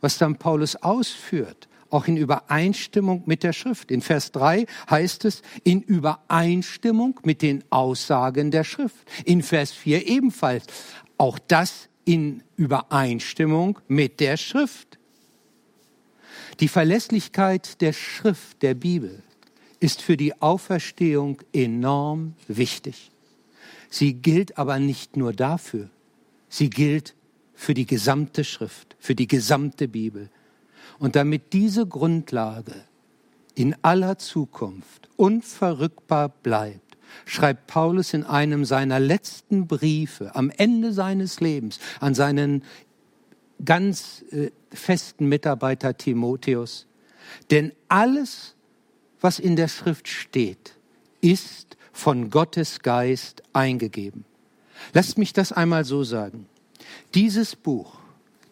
was 0.00 0.18
dann 0.18 0.36
Paulus 0.36 0.76
ausführt, 0.76 1.68
auch 1.90 2.06
in 2.06 2.16
Übereinstimmung 2.16 3.22
mit 3.26 3.42
der 3.42 3.52
Schrift. 3.52 3.90
In 3.90 4.00
Vers 4.00 4.32
3 4.32 4.66
heißt 4.90 5.24
es, 5.24 5.42
in 5.62 5.82
Übereinstimmung 5.82 7.20
mit 7.22 7.42
den 7.42 7.62
Aussagen 7.70 8.50
der 8.50 8.64
Schrift. 8.64 9.06
In 9.24 9.42
Vers 9.42 9.72
4 9.72 10.06
ebenfalls, 10.08 10.64
auch 11.18 11.38
das 11.38 11.88
in 12.04 12.42
Übereinstimmung 12.56 13.78
mit 13.88 14.20
der 14.20 14.36
Schrift. 14.36 14.98
Die 16.60 16.68
Verlässlichkeit 16.68 17.80
der 17.80 17.92
Schrift, 17.92 18.62
der 18.62 18.74
Bibel, 18.74 19.22
ist 19.82 20.00
für 20.00 20.16
die 20.16 20.40
Auferstehung 20.40 21.42
enorm 21.52 22.34
wichtig. 22.46 23.10
Sie 23.90 24.14
gilt 24.14 24.56
aber 24.56 24.78
nicht 24.78 25.16
nur 25.16 25.32
dafür, 25.32 25.90
sie 26.48 26.70
gilt 26.70 27.14
für 27.54 27.74
die 27.74 27.86
gesamte 27.86 28.44
Schrift, 28.44 28.96
für 29.00 29.16
die 29.16 29.26
gesamte 29.26 29.88
Bibel. 29.88 30.30
Und 31.00 31.16
damit 31.16 31.52
diese 31.52 31.84
Grundlage 31.86 32.74
in 33.56 33.74
aller 33.82 34.18
Zukunft 34.18 35.08
unverrückbar 35.16 36.28
bleibt, 36.28 36.96
schreibt 37.26 37.66
Paulus 37.66 38.14
in 38.14 38.22
einem 38.22 38.64
seiner 38.64 39.00
letzten 39.00 39.66
Briefe 39.66 40.34
am 40.36 40.50
Ende 40.50 40.92
seines 40.92 41.40
Lebens 41.40 41.80
an 41.98 42.14
seinen 42.14 42.62
ganz 43.64 44.24
äh, 44.30 44.50
festen 44.70 45.28
Mitarbeiter 45.28 45.96
Timotheus, 45.96 46.86
denn 47.50 47.72
alles, 47.88 48.54
was 49.22 49.38
in 49.38 49.56
der 49.56 49.68
Schrift 49.68 50.08
steht, 50.08 50.76
ist 51.20 51.76
von 51.92 52.30
Gottes 52.30 52.80
Geist 52.80 53.42
eingegeben. 53.52 54.24
Lasst 54.92 55.16
mich 55.16 55.32
das 55.32 55.52
einmal 55.52 55.84
so 55.84 56.04
sagen. 56.04 56.46
Dieses 57.14 57.56
Buch, 57.56 57.98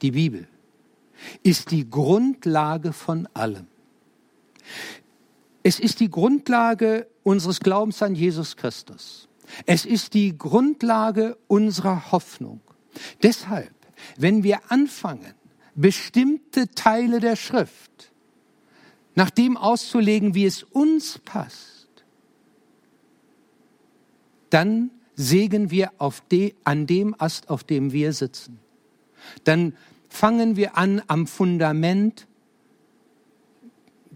die 0.00 0.12
Bibel, 0.12 0.46
ist 1.42 1.70
die 1.70 1.90
Grundlage 1.90 2.92
von 2.92 3.28
allem. 3.34 3.66
Es 5.62 5.78
ist 5.80 6.00
die 6.00 6.10
Grundlage 6.10 7.06
unseres 7.22 7.60
Glaubens 7.60 8.02
an 8.02 8.14
Jesus 8.14 8.56
Christus. 8.56 9.28
Es 9.66 9.84
ist 9.84 10.14
die 10.14 10.38
Grundlage 10.38 11.36
unserer 11.48 12.12
Hoffnung. 12.12 12.60
Deshalb, 13.22 13.74
wenn 14.16 14.42
wir 14.42 14.60
anfangen, 14.70 15.34
bestimmte 15.74 16.68
Teile 16.68 17.20
der 17.20 17.36
Schrift 17.36 18.09
nach 19.20 19.28
dem 19.28 19.58
auszulegen, 19.58 20.34
wie 20.34 20.46
es 20.46 20.62
uns 20.62 21.18
passt, 21.18 21.90
dann 24.48 24.90
sägen 25.14 25.70
wir 25.70 25.90
de, 26.32 26.54
an 26.64 26.86
dem 26.86 27.14
Ast, 27.18 27.50
auf 27.50 27.62
dem 27.62 27.92
wir 27.92 28.14
sitzen. 28.14 28.58
Dann 29.44 29.76
fangen 30.08 30.56
wir 30.56 30.78
an, 30.78 31.02
am 31.06 31.26
Fundament 31.26 32.26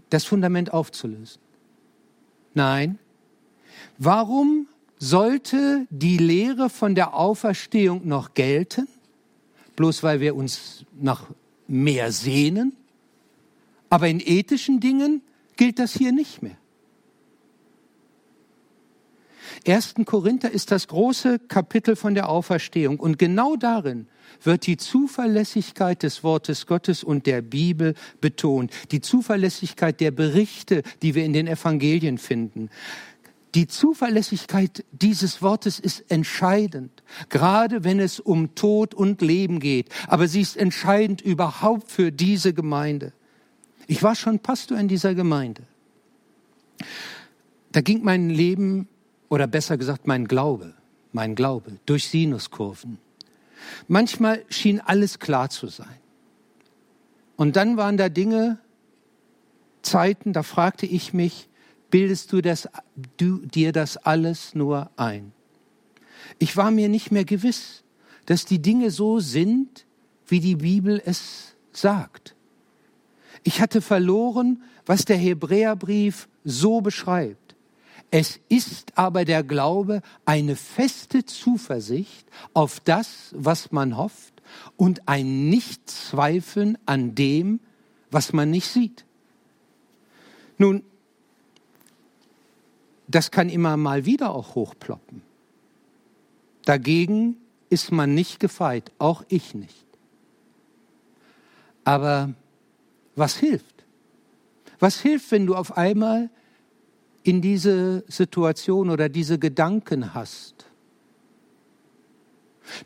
das 0.09 0.25
Fundament 0.25 0.73
aufzulösen. 0.73 1.39
Nein. 2.55 2.97
Warum 3.99 4.67
sollte 4.97 5.85
die 5.91 6.17
Lehre 6.17 6.71
von 6.71 6.95
der 6.95 7.13
Auferstehung 7.13 8.07
noch 8.07 8.33
gelten? 8.33 8.87
Bloß 9.75 10.01
weil 10.01 10.19
wir 10.19 10.35
uns 10.35 10.83
nach 10.99 11.27
mehr 11.67 12.11
sehnen? 12.11 12.75
Aber 13.89 14.07
in 14.07 14.19
ethischen 14.19 14.79
Dingen 14.79 15.21
gilt 15.55 15.79
das 15.79 15.93
hier 15.93 16.11
nicht 16.11 16.41
mehr. 16.41 16.57
1. 19.67 19.95
Korinther 20.05 20.51
ist 20.51 20.71
das 20.71 20.87
große 20.87 21.39
Kapitel 21.39 21.95
von 21.95 22.13
der 22.13 22.29
Auferstehung 22.29 22.99
und 22.99 23.17
genau 23.17 23.55
darin 23.55 24.07
wird 24.43 24.67
die 24.67 24.77
Zuverlässigkeit 24.77 26.03
des 26.03 26.23
Wortes 26.23 26.67
Gottes 26.67 27.03
und 27.03 27.25
der 27.25 27.41
Bibel 27.41 27.95
betont, 28.21 28.71
die 28.91 29.01
Zuverlässigkeit 29.01 29.99
der 30.01 30.11
Berichte, 30.11 30.83
die 31.01 31.15
wir 31.15 31.25
in 31.25 31.33
den 31.33 31.47
Evangelien 31.47 32.17
finden. 32.17 32.69
Die 33.55 33.67
Zuverlässigkeit 33.67 34.83
dieses 34.91 35.41
Wortes 35.41 35.79
ist 35.79 36.11
entscheidend, 36.11 37.03
gerade 37.29 37.83
wenn 37.85 37.99
es 37.99 38.19
um 38.19 38.53
Tod 38.53 38.93
und 38.93 39.21
Leben 39.21 39.59
geht, 39.59 39.89
aber 40.07 40.27
sie 40.27 40.41
ist 40.41 40.57
entscheidend 40.57 41.21
überhaupt 41.21 41.89
für 41.89 42.11
diese 42.11 42.53
Gemeinde. 42.53 43.13
Ich 43.87 44.01
war 44.03 44.15
schon 44.15 44.39
Pastor 44.39 44.77
in 44.77 44.87
dieser 44.87 45.15
Gemeinde. 45.15 45.63
Da 47.71 47.81
ging 47.81 48.03
mein 48.03 48.29
Leben, 48.29 48.87
oder 49.29 49.47
besser 49.47 49.77
gesagt 49.77 50.07
mein 50.07 50.27
Glaube, 50.27 50.73
mein 51.11 51.35
Glaube, 51.35 51.77
durch 51.85 52.07
Sinuskurven. 52.07 52.99
Manchmal 53.87 54.43
schien 54.49 54.79
alles 54.79 55.19
klar 55.19 55.49
zu 55.49 55.67
sein. 55.67 55.97
Und 57.35 57.55
dann 57.55 57.77
waren 57.77 57.97
da 57.97 58.09
Dinge, 58.09 58.59
Zeiten, 59.81 60.33
da 60.33 60.43
fragte 60.43 60.85
ich 60.85 61.13
mich, 61.13 61.49
bildest 61.91 62.31
du, 62.31 62.41
das, 62.41 62.67
du 63.17 63.39
dir 63.39 63.71
das 63.71 63.97
alles 63.97 64.55
nur 64.55 64.89
ein? 64.97 65.31
Ich 66.39 66.57
war 66.57 66.71
mir 66.71 66.89
nicht 66.89 67.11
mehr 67.11 67.25
gewiss, 67.25 67.83
dass 68.25 68.45
die 68.45 68.61
Dinge 68.61 68.89
so 68.91 69.19
sind, 69.19 69.85
wie 70.27 70.39
die 70.39 70.55
Bibel 70.55 71.01
es 71.05 71.55
sagt. 71.71 72.34
Ich 73.47 73.61
hatte 73.61 73.79
verloren, 73.79 74.63
was 74.87 75.05
der 75.05 75.17
Hebräerbrief 75.17 76.27
so 76.43 76.81
beschreibt. 76.81 77.55
Es 78.09 78.39
ist 78.49 78.97
aber 78.97 79.23
der 79.23 79.43
Glaube 79.43 80.01
eine 80.25 80.55
feste 80.55 81.25
Zuversicht 81.25 82.27
auf 82.55 82.79
das, 82.79 83.35
was 83.35 83.71
man 83.71 83.97
hofft 83.97 84.41
und 84.77 85.07
ein 85.07 85.47
Nichtzweifeln 85.49 86.79
an 86.87 87.13
dem, 87.13 87.59
was 88.09 88.33
man 88.33 88.49
nicht 88.49 88.67
sieht. 88.67 89.05
Nun, 90.57 90.81
das 93.07 93.29
kann 93.29 93.49
immer 93.49 93.77
mal 93.77 94.05
wieder 94.05 94.33
auch 94.33 94.55
hochploppen. 94.55 95.21
Dagegen 96.63 97.37
ist 97.69 97.91
man 97.91 98.15
nicht 98.15 98.39
gefeit, 98.39 98.91
auch 98.97 99.23
ich 99.27 99.53
nicht. 99.53 99.85
Aber 101.83 102.33
was 103.15 103.37
hilft? 103.37 103.85
Was 104.79 104.99
hilft, 104.99 105.31
wenn 105.31 105.45
du 105.45 105.55
auf 105.55 105.77
einmal 105.77 106.29
in 107.25 107.41
diese 107.41 108.03
Situation 108.07 108.91
oder 108.91 109.09
diese 109.09 109.39
Gedanken 109.39 110.13
hast. 110.13 110.67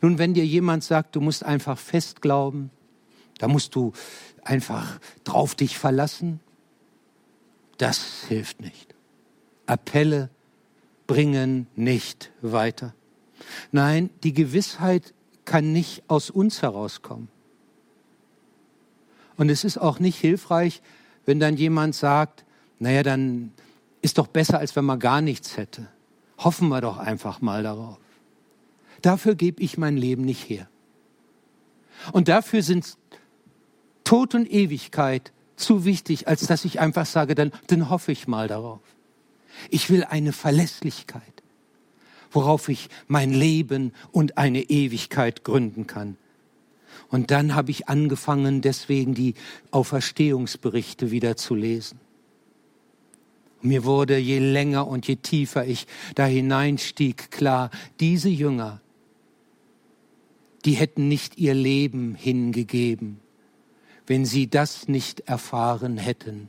Nun, 0.00 0.18
wenn 0.18 0.32
dir 0.32 0.46
jemand 0.46 0.82
sagt, 0.82 1.14
du 1.14 1.20
musst 1.20 1.44
einfach 1.44 1.78
fest 1.78 2.22
glauben, 2.22 2.70
da 3.38 3.48
musst 3.48 3.74
du 3.74 3.92
einfach 4.42 4.98
drauf 5.24 5.54
dich 5.54 5.78
verlassen, 5.78 6.40
das 7.76 8.24
hilft 8.28 8.60
nicht. 8.60 8.94
Appelle 9.66 10.30
bringen 11.06 11.66
nicht 11.76 12.32
weiter. 12.40 12.94
Nein, 13.72 14.08
die 14.22 14.32
Gewissheit 14.32 15.12
kann 15.44 15.72
nicht 15.72 16.02
aus 16.08 16.30
uns 16.30 16.62
herauskommen. 16.62 17.28
Und 19.36 19.48
es 19.48 19.64
ist 19.64 19.78
auch 19.78 19.98
nicht 19.98 20.18
hilfreich, 20.18 20.82
wenn 21.26 21.40
dann 21.40 21.56
jemand 21.56 21.94
sagt, 21.94 22.44
naja, 22.78 23.02
dann 23.02 23.52
ist 24.02 24.18
doch 24.18 24.26
besser, 24.26 24.58
als 24.58 24.74
wenn 24.76 24.84
man 24.84 24.98
gar 24.98 25.20
nichts 25.20 25.56
hätte. 25.56 25.88
Hoffen 26.38 26.68
wir 26.68 26.80
doch 26.80 26.98
einfach 26.98 27.40
mal 27.40 27.62
darauf. 27.62 27.98
Dafür 29.02 29.34
gebe 29.34 29.62
ich 29.62 29.78
mein 29.78 29.96
Leben 29.96 30.24
nicht 30.24 30.48
her. 30.48 30.68
Und 32.12 32.28
dafür 32.28 32.62
sind 32.62 32.96
Tod 34.04 34.34
und 34.34 34.50
Ewigkeit 34.50 35.32
zu 35.56 35.84
wichtig, 35.84 36.26
als 36.28 36.46
dass 36.46 36.64
ich 36.64 36.80
einfach 36.80 37.06
sage, 37.06 37.34
dann, 37.34 37.52
dann 37.66 37.90
hoffe 37.90 38.12
ich 38.12 38.26
mal 38.26 38.48
darauf. 38.48 38.80
Ich 39.68 39.90
will 39.90 40.04
eine 40.04 40.32
Verlässlichkeit, 40.32 41.22
worauf 42.30 42.68
ich 42.68 42.88
mein 43.06 43.32
Leben 43.32 43.92
und 44.10 44.38
eine 44.38 44.62
Ewigkeit 44.62 45.44
gründen 45.44 45.86
kann. 45.86 46.16
Und 47.10 47.30
dann 47.32 47.54
habe 47.54 47.72
ich 47.72 47.88
angefangen, 47.88 48.60
deswegen 48.60 49.14
die 49.14 49.34
Auferstehungsberichte 49.72 51.10
wieder 51.10 51.36
zu 51.36 51.54
lesen. 51.54 51.98
Mir 53.62 53.84
wurde, 53.84 54.16
je 54.16 54.38
länger 54.38 54.86
und 54.86 55.06
je 55.06 55.16
tiefer 55.16 55.66
ich 55.66 55.86
da 56.14 56.24
hineinstieg, 56.24 57.30
klar, 57.30 57.70
diese 57.98 58.28
Jünger, 58.28 58.80
die 60.64 60.72
hätten 60.72 61.08
nicht 61.08 61.36
ihr 61.36 61.54
Leben 61.54 62.14
hingegeben, 62.14 63.20
wenn 64.06 64.24
sie 64.24 64.48
das 64.48 64.88
nicht 64.88 65.20
erfahren 65.20 65.98
hätten, 65.98 66.48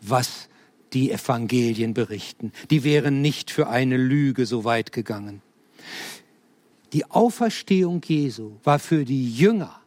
was 0.00 0.48
die 0.94 1.12
Evangelien 1.12 1.94
berichten. 1.94 2.52
Die 2.70 2.82
wären 2.82 3.20
nicht 3.20 3.50
für 3.50 3.68
eine 3.68 3.96
Lüge 3.96 4.46
so 4.46 4.64
weit 4.64 4.90
gegangen. 4.90 5.42
Die 6.92 7.04
Auferstehung 7.10 8.00
Jesu 8.04 8.52
war 8.64 8.78
für 8.78 9.04
die 9.04 9.30
Jünger 9.32 9.77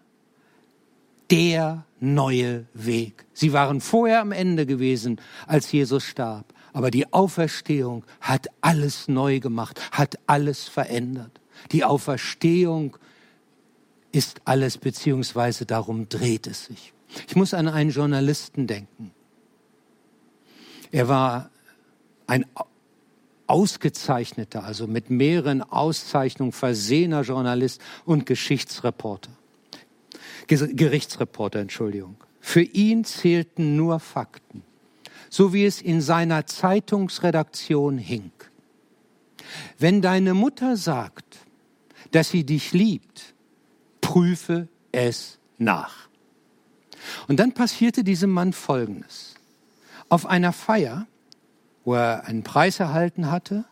der 1.31 1.85
neue 1.99 2.65
Weg. 2.73 3.25
Sie 3.33 3.53
waren 3.53 3.81
vorher 3.81 4.21
am 4.21 4.31
Ende 4.31 4.65
gewesen, 4.65 5.19
als 5.47 5.71
Jesus 5.71 6.03
starb. 6.03 6.53
Aber 6.73 6.91
die 6.91 7.11
Auferstehung 7.11 8.05
hat 8.19 8.47
alles 8.61 9.07
neu 9.07 9.39
gemacht, 9.39 9.79
hat 9.91 10.19
alles 10.27 10.67
verändert. 10.67 11.31
Die 11.71 11.83
Auferstehung 11.83 12.97
ist 14.11 14.41
alles, 14.45 14.77
beziehungsweise 14.77 15.65
darum 15.65 16.09
dreht 16.09 16.47
es 16.47 16.65
sich. 16.65 16.93
Ich 17.27 17.35
muss 17.35 17.53
an 17.53 17.67
einen 17.67 17.91
Journalisten 17.91 18.67
denken. 18.67 19.11
Er 20.91 21.07
war 21.07 21.49
ein 22.27 22.45
ausgezeichneter, 23.47 24.63
also 24.63 24.87
mit 24.87 25.09
mehreren 25.09 25.61
Auszeichnungen 25.61 26.53
versehener 26.53 27.21
Journalist 27.21 27.81
und 28.05 28.25
Geschichtsreporter. 28.25 29.31
Gerichtsreporter, 30.47 31.59
Entschuldigung. 31.59 32.15
Für 32.39 32.61
ihn 32.61 33.03
zählten 33.03 33.75
nur 33.75 33.99
Fakten 33.99 34.63
so 35.31 35.53
wie 35.53 35.65
es 35.65 35.81
in 35.81 36.01
seiner 36.01 36.45
Zeitungsredaktion 36.45 37.97
hing. 37.97 38.31
Wenn 39.79 40.01
deine 40.01 40.33
Mutter 40.33 40.75
sagt, 40.75 41.39
dass 42.11 42.29
sie 42.29 42.45
dich 42.45 42.73
liebt, 42.73 43.33
prüfe 44.01 44.67
es 44.91 45.39
nach. 45.57 46.09
Und 47.29 47.39
dann 47.39 47.53
passierte 47.53 48.03
diesem 48.03 48.29
Mann 48.29 48.51
Folgendes. 48.51 49.35
Auf 50.09 50.25
einer 50.25 50.51
Feier, 50.51 51.07
wo 51.85 51.95
er 51.95 52.25
einen 52.25 52.43
Preis 52.43 52.81
erhalten 52.81 53.31
hatte 53.31 53.63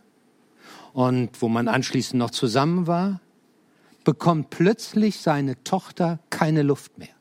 und 0.94 1.42
wo 1.42 1.50
man 1.50 1.68
anschließend 1.68 2.18
noch 2.18 2.32
zusammen 2.32 2.88
war, 2.88 3.20
bekommt 4.04 4.50
plötzlich 4.50 5.20
seine 5.20 5.64
Tochter 5.64 6.20
keine 6.30 6.64
Luft 6.64 6.98
mehr, 6.98 7.16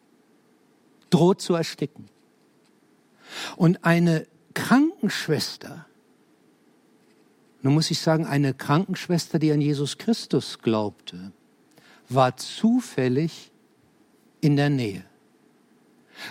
droht 1.11 1.41
zu 1.41 1.55
ersticken. 1.55 2.09
Und 3.57 3.85
eine 3.85 4.27
Krankenschwester, 4.55 5.87
nun 7.63 7.75
muss 7.75 7.91
ich 7.91 8.01
sagen, 8.01 8.27
eine 8.27 8.55
Krankenschwester, 8.55 9.39
die 9.39 9.53
an 9.53 9.61
Jesus 9.61 9.99
Christus 9.99 10.59
glaubte, 10.61 11.33
war 12.09 12.37
zufällig 12.37 13.53
in 14.41 14.57
der 14.57 14.71
Nähe, 14.71 15.05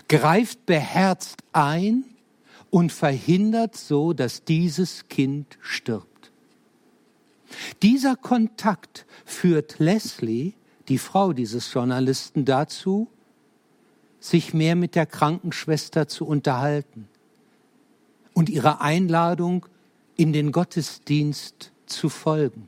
greift 0.07 0.65
beherzt 0.65 1.43
ein 1.53 2.03
und 2.69 2.91
verhindert 2.91 3.75
so, 3.75 4.13
dass 4.13 4.43
dieses 4.43 5.07
Kind 5.07 5.57
stirbt. 5.61 6.16
Dieser 7.81 8.15
Kontakt 8.15 9.05
führt 9.25 9.79
Leslie, 9.79 10.53
die 10.87 10.97
Frau 10.97 11.33
dieses 11.33 11.73
Journalisten, 11.73 12.45
dazu, 12.45 13.07
sich 14.19 14.53
mehr 14.53 14.75
mit 14.75 14.95
der 14.95 15.05
Krankenschwester 15.05 16.07
zu 16.07 16.25
unterhalten 16.25 17.07
und 18.33 18.49
ihrer 18.49 18.81
Einladung 18.81 19.65
in 20.15 20.33
den 20.33 20.51
Gottesdienst 20.51 21.71
zu 21.85 22.09
folgen. 22.09 22.67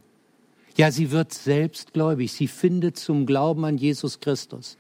Ja, 0.78 0.92
sie 0.92 1.12
wird 1.12 1.34
selbst 1.34 1.94
gläubig. 1.94 2.32
Sie 2.32 2.48
findet 2.48 2.98
zum 2.98 3.26
Glauben 3.26 3.66
an 3.66 3.78
Jesus 3.78 4.20
Christus. 4.22 4.78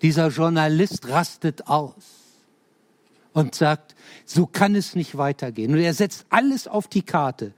Dieser 0.00 0.28
Journalist 0.28 1.08
rastet 1.08 1.66
aus 1.66 2.18
und 3.32 3.54
sagt, 3.54 3.94
so 4.24 4.46
kann 4.46 4.74
es 4.74 4.94
nicht 4.94 5.18
weitergehen. 5.18 5.72
Und 5.72 5.80
er 5.80 5.92
setzt 5.92 6.26
alles 6.30 6.66
auf 6.66 6.88
die 6.88 7.02
Karte, 7.02 7.52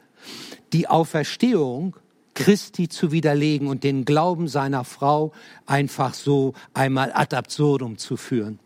die 0.73 0.89
Auferstehung 0.89 1.97
Christi 2.35 2.89
zu 2.89 3.13
widerlegen 3.13 3.69
und 3.69 3.85
den 3.85 4.05
Glauben 4.05 4.49
seiner 4.49 4.85
Frau 4.85 5.33
einfach 5.67 6.15
so 6.15 6.55
einmal 6.73 7.13
ad 7.13 7.37
absurdum 7.37 7.99
zu 7.99 8.17
führen. 8.17 8.59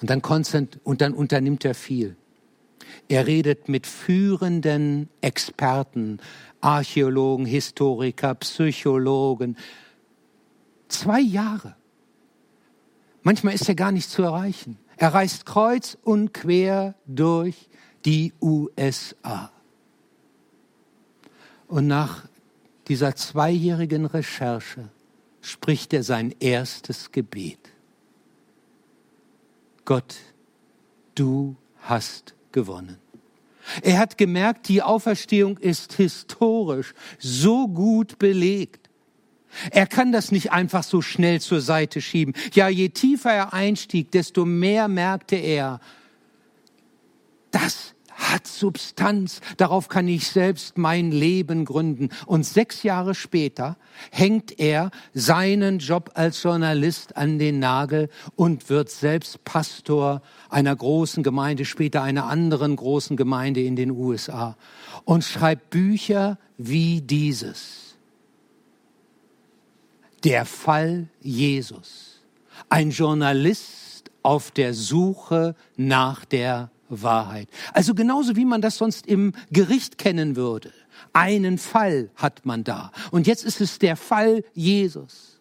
Und 0.00 0.10
dann, 0.10 0.22
und 0.84 1.00
dann 1.00 1.12
unternimmt 1.12 1.64
er 1.64 1.74
viel. 1.74 2.16
Er 3.08 3.26
redet 3.26 3.68
mit 3.68 3.86
führenden 3.86 5.08
Experten, 5.20 6.20
Archäologen, 6.60 7.46
Historiker, 7.46 8.34
Psychologen. 8.36 9.56
Zwei 10.88 11.20
Jahre. 11.20 11.74
Manchmal 13.22 13.54
ist 13.54 13.68
er 13.68 13.74
gar 13.74 13.92
nicht 13.92 14.08
zu 14.08 14.22
erreichen. 14.22 14.78
Er 14.96 15.14
reist 15.14 15.46
kreuz 15.46 15.98
und 16.02 16.32
quer 16.32 16.94
durch 17.06 17.68
die 18.04 18.32
USA. 18.40 19.50
Und 21.68 21.86
nach 21.86 22.24
dieser 22.88 23.14
zweijährigen 23.14 24.06
Recherche 24.06 24.88
spricht 25.42 25.92
er 25.92 26.02
sein 26.02 26.34
erstes 26.40 27.12
Gebet. 27.12 27.58
Gott, 29.84 30.16
du 31.14 31.56
hast 31.82 32.34
gewonnen. 32.52 32.98
Er 33.82 33.98
hat 33.98 34.16
gemerkt, 34.16 34.68
die 34.68 34.82
Auferstehung 34.82 35.58
ist 35.58 35.92
historisch 35.94 36.94
so 37.18 37.68
gut 37.68 38.18
belegt. 38.18 38.88
Er 39.70 39.86
kann 39.86 40.12
das 40.12 40.30
nicht 40.30 40.52
einfach 40.52 40.82
so 40.82 41.02
schnell 41.02 41.40
zur 41.40 41.60
Seite 41.60 42.00
schieben. 42.00 42.34
Ja, 42.52 42.68
je 42.68 42.88
tiefer 42.90 43.32
er 43.32 43.52
einstieg, 43.52 44.10
desto 44.10 44.44
mehr 44.44 44.88
merkte 44.88 45.36
er, 45.36 45.80
das 47.50 47.94
hat 48.18 48.46
Substanz, 48.46 49.40
darauf 49.56 49.88
kann 49.88 50.08
ich 50.08 50.28
selbst 50.28 50.76
mein 50.76 51.12
Leben 51.12 51.64
gründen. 51.64 52.10
Und 52.26 52.44
sechs 52.44 52.82
Jahre 52.82 53.14
später 53.14 53.76
hängt 54.10 54.58
er 54.58 54.90
seinen 55.14 55.78
Job 55.78 56.10
als 56.14 56.42
Journalist 56.42 57.16
an 57.16 57.38
den 57.38 57.60
Nagel 57.60 58.10
und 58.36 58.68
wird 58.68 58.90
selbst 58.90 59.44
Pastor 59.44 60.20
einer 60.50 60.74
großen 60.74 61.22
Gemeinde, 61.22 61.64
später 61.64 62.02
einer 62.02 62.26
anderen 62.26 62.76
großen 62.76 63.16
Gemeinde 63.16 63.62
in 63.62 63.76
den 63.76 63.92
USA 63.92 64.56
und 65.04 65.24
schreibt 65.24 65.70
Bücher 65.70 66.38
wie 66.56 67.00
dieses. 67.00 67.96
Der 70.24 70.44
Fall 70.44 71.08
Jesus. 71.20 72.20
Ein 72.68 72.90
Journalist 72.90 74.10
auf 74.24 74.50
der 74.50 74.74
Suche 74.74 75.54
nach 75.76 76.24
der 76.24 76.70
Wahrheit. 76.88 77.48
Also 77.72 77.94
genauso 77.94 78.36
wie 78.36 78.44
man 78.44 78.60
das 78.60 78.76
sonst 78.76 79.06
im 79.06 79.32
Gericht 79.50 79.98
kennen 79.98 80.36
würde. 80.36 80.72
Einen 81.12 81.58
Fall 81.58 82.10
hat 82.16 82.44
man 82.44 82.64
da. 82.64 82.92
Und 83.10 83.26
jetzt 83.26 83.44
ist 83.44 83.60
es 83.60 83.78
der 83.78 83.96
Fall 83.96 84.44
Jesus. 84.54 85.38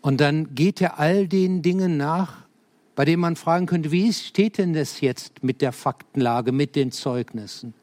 Und 0.00 0.20
dann 0.20 0.54
geht 0.54 0.80
er 0.80 0.98
all 0.98 1.28
den 1.28 1.62
Dingen 1.62 1.96
nach, 1.96 2.44
bei 2.94 3.04
dem 3.04 3.20
man 3.20 3.36
fragen 3.36 3.66
könnte, 3.66 3.92
wie 3.92 4.12
steht 4.12 4.58
denn 4.58 4.72
das 4.72 5.00
jetzt 5.00 5.42
mit 5.42 5.62
der 5.62 5.72
Faktenlage, 5.72 6.52
mit 6.52 6.76
den 6.76 6.92
Zeugnissen? 6.92 7.74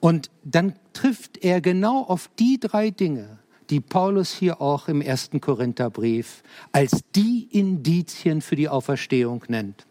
Und 0.00 0.30
dann 0.44 0.74
trifft 0.92 1.38
er 1.44 1.60
genau 1.60 2.02
auf 2.02 2.28
die 2.38 2.58
drei 2.58 2.90
Dinge, 2.90 3.38
die 3.72 3.80
Paulus 3.80 4.34
hier 4.34 4.60
auch 4.60 4.86
im 4.86 5.00
ersten 5.00 5.40
Korintherbrief 5.40 6.42
als 6.72 7.00
die 7.14 7.48
Indizien 7.50 8.42
für 8.42 8.54
die 8.54 8.68
Auferstehung 8.68 9.44
nennt. 9.48 9.86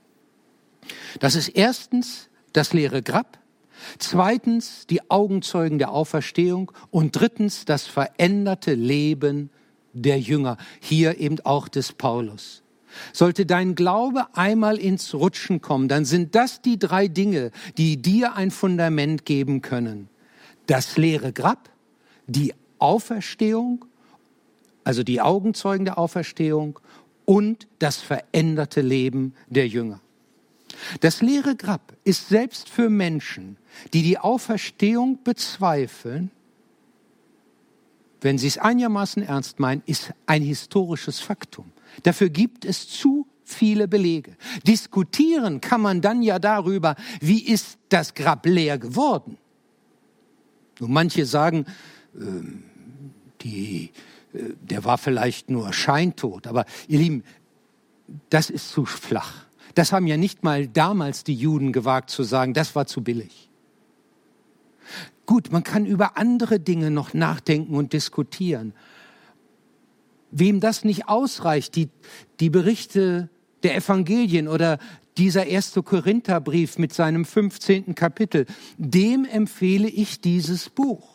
Das 1.20 1.34
ist 1.34 1.50
erstens 1.50 2.30
das 2.54 2.74
leere 2.74 3.02
Grab, 3.02 3.40
zweitens 3.98 4.86
die 4.86 5.10
Augenzeugen 5.10 5.80
der 5.80 5.92
Auferstehung 5.92 6.72
und 6.92 7.16
drittens 7.16 7.66
das 7.66 7.88
veränderte 7.88 8.76
Leben 8.76 9.50
der 9.94 10.20
Jünger, 10.20 10.58
hier 10.80 11.20
eben 11.20 11.40
auch 11.40 11.68
des 11.68 11.92
Paulus. 11.92 12.62
Sollte 13.14 13.48
dein 13.48 13.74
Glaube 13.74 14.28
einmal 14.34 14.78
ins 14.78 15.16
Rutschen 15.16 15.60
kommen, 15.60 15.88
dann 15.88 16.06
sind 16.06 16.36
das 16.36 16.62
die 16.62 16.78
drei 16.78 17.08
Dinge, 17.08 17.50
die 17.80 18.00
dir 18.00 18.36
ein 18.36 18.52
Fundament 18.52 19.26
geben 19.26 19.64
können. 19.64 20.08
Das 20.68 20.98
leere 20.98 21.34
Grab, 21.34 21.72
die 22.28 22.54
Auferstehung, 22.82 23.86
also 24.84 25.04
die 25.04 25.22
Augenzeugen 25.22 25.86
der 25.86 25.98
Auferstehung 25.98 26.80
und 27.26 27.68
das 27.80 27.98
veränderte 27.98 28.82
Leben 28.82 29.34
der 29.48 29.68
Jünger. 29.68 30.02
Das 31.02 31.22
leere 31.22 31.56
Grab 31.56 31.94
ist 32.04 32.30
selbst 32.30 32.70
für 32.70 32.90
Menschen, 32.90 33.58
die 33.94 34.04
die 34.04 34.18
Auferstehung 34.18 35.20
bezweifeln, 35.24 36.32
wenn 38.22 38.38
sie 38.38 38.48
es 38.48 38.58
einigermaßen 38.58 39.24
ernst 39.24 39.60
meinen, 39.60 39.82
ist 39.86 40.14
ein 40.28 40.44
historisches 40.44 41.20
Faktum. 41.20 41.72
Dafür 42.04 42.30
gibt 42.30 42.66
es 42.66 42.88
zu 42.88 43.28
viele 43.44 43.88
Belege. 43.88 44.38
Diskutieren 44.66 45.60
kann 45.60 45.82
man 45.82 46.02
dann 46.02 46.22
ja 46.22 46.40
darüber, 46.40 46.96
wie 47.20 47.42
ist 47.44 47.78
das 47.90 48.14
Grab 48.14 48.46
leer 48.46 48.78
geworden. 48.78 49.38
Und 50.80 50.92
manche 50.92 51.26
sagen, 51.26 51.66
äh, 52.16 52.71
die, 53.44 53.92
äh, 54.34 54.54
der 54.62 54.84
war 54.84 54.98
vielleicht 54.98 55.50
nur 55.50 55.74
scheintot. 55.74 56.48
Aber 56.48 56.66
ihr 56.88 57.00
Lieben, 57.00 57.24
das 58.30 58.50
ist 58.50 58.70
zu 58.70 58.86
flach. 58.86 59.46
Das 59.76 59.94
haben 59.94 60.08
ja 60.08 60.18
nicht 60.18 60.44
mal 60.44 60.68
damals 60.68 61.24
die 61.24 61.36
Juden 61.36 61.72
gewagt 61.72 62.10
zu 62.10 62.24
sagen, 62.24 62.54
das 62.54 62.76
war 62.76 62.86
zu 62.88 63.02
billig. 63.02 63.50
Gut, 65.26 65.52
man 65.52 65.64
kann 65.64 65.86
über 65.86 66.18
andere 66.18 66.60
Dinge 66.60 66.92
noch 66.92 67.14
nachdenken 67.14 67.76
und 67.76 67.94
diskutieren. 67.94 68.74
Wem 70.32 70.60
das 70.60 70.84
nicht 70.84 71.08
ausreicht, 71.08 71.76
die, 71.76 71.90
die 72.40 72.50
Berichte 72.50 73.30
der 73.64 73.76
Evangelien 73.76 74.48
oder 74.48 74.78
dieser 75.18 75.46
erste 75.46 75.84
Korintherbrief 75.84 76.78
mit 76.78 76.94
seinem 76.94 77.26
15. 77.26 77.96
Kapitel, 77.96 78.46
dem 78.78 79.26
empfehle 79.26 79.88
ich 79.88 80.22
dieses 80.22 80.70
Buch. 80.70 81.10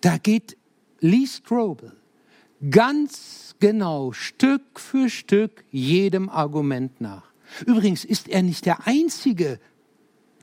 Da 0.00 0.18
geht 0.18 0.56
Lee 1.00 1.26
Strobel 1.26 1.92
ganz 2.70 3.54
genau 3.60 4.12
Stück 4.12 4.80
für 4.80 5.10
Stück 5.10 5.64
jedem 5.70 6.28
Argument 6.28 7.00
nach. 7.00 7.32
Übrigens 7.66 8.04
ist 8.04 8.28
er 8.28 8.42
nicht 8.42 8.66
der 8.66 8.86
Einzige, 8.86 9.60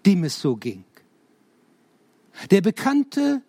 dem 0.05 0.23
es 0.23 0.39
so 0.39 0.55
ging. 0.55 0.85
Der 2.51 2.61
bekannte 2.61 3.41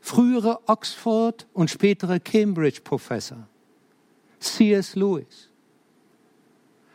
frühere 0.00 0.60
Oxford 0.68 1.46
und 1.52 1.70
spätere 1.70 2.20
Cambridge-Professor 2.20 3.48
C.S. 4.38 4.94
Lewis 4.94 5.50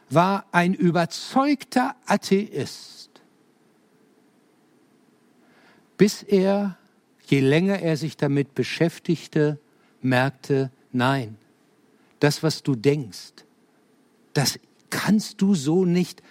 war 0.10 0.46
ein 0.52 0.74
überzeugter 0.74 1.96
Atheist, 2.06 3.10
bis 5.98 6.24
er, 6.24 6.78
je 7.32 7.40
länger 7.40 7.80
er 7.80 7.96
sich 7.96 8.18
damit 8.18 8.54
beschäftigte, 8.56 9.58
merkte, 10.02 10.70
nein, 10.92 11.38
das, 12.20 12.44
was 12.44 12.62
du 12.62 12.76
denkst, 12.76 13.46
das 14.34 14.60
kannst 14.90 15.42
du 15.42 15.56
so 15.56 15.86
nicht, 15.86 16.22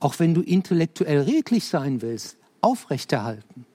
auch 0.00 0.18
wenn 0.18 0.32
du 0.32 0.40
intellektuell 0.40 1.20
redlich 1.20 1.66
sein 1.66 2.00
willst, 2.00 2.38
aufrechterhalten. 2.62 3.66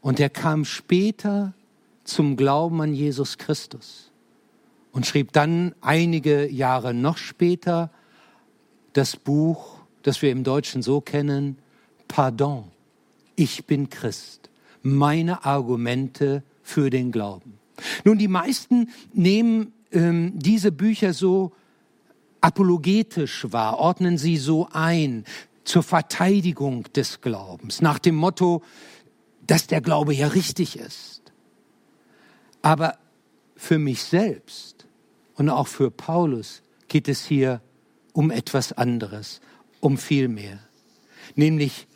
Und 0.00 0.18
er 0.18 0.30
kam 0.30 0.64
später 0.64 1.54
zum 2.02 2.36
Glauben 2.36 2.80
an 2.82 2.92
Jesus 2.92 3.38
Christus 3.38 4.10
und 4.90 5.06
schrieb 5.06 5.32
dann 5.32 5.76
einige 5.80 6.50
Jahre 6.50 6.92
noch 6.92 7.18
später 7.18 7.90
das 8.94 9.16
Buch, 9.16 9.78
das 10.02 10.22
wir 10.22 10.32
im 10.32 10.42
Deutschen 10.42 10.82
so 10.82 11.00
kennen, 11.00 11.56
Pardon, 12.08 12.64
ich 13.36 13.64
bin 13.66 13.88
Christ, 13.88 14.50
meine 14.82 15.44
Argumente 15.44 16.42
für 16.62 16.90
den 16.90 17.12
Glauben. 17.12 17.58
Nun, 18.04 18.18
die 18.18 18.28
meisten 18.28 18.90
nehmen 19.12 19.72
ähm, 19.90 20.32
diese 20.34 20.72
Bücher 20.72 21.12
so 21.14 21.52
apologetisch 22.40 23.46
wahr, 23.50 23.78
ordnen 23.78 24.18
sie 24.18 24.36
so 24.36 24.68
ein 24.72 25.24
zur 25.64 25.82
Verteidigung 25.82 26.84
des 26.92 27.20
Glaubens, 27.20 27.80
nach 27.80 27.98
dem 27.98 28.16
Motto, 28.16 28.62
dass 29.46 29.66
der 29.66 29.80
Glaube 29.80 30.12
ja 30.12 30.28
richtig 30.28 30.78
ist. 30.78 31.22
Aber 32.62 32.98
für 33.56 33.78
mich 33.78 34.02
selbst 34.02 34.86
und 35.34 35.48
auch 35.50 35.68
für 35.68 35.90
Paulus 35.90 36.62
geht 36.88 37.08
es 37.08 37.24
hier 37.24 37.60
um 38.12 38.30
etwas 38.30 38.72
anderes, 38.72 39.40
um 39.80 39.98
viel 39.98 40.28
mehr. 40.28 40.58
Nämlich, 41.36 41.86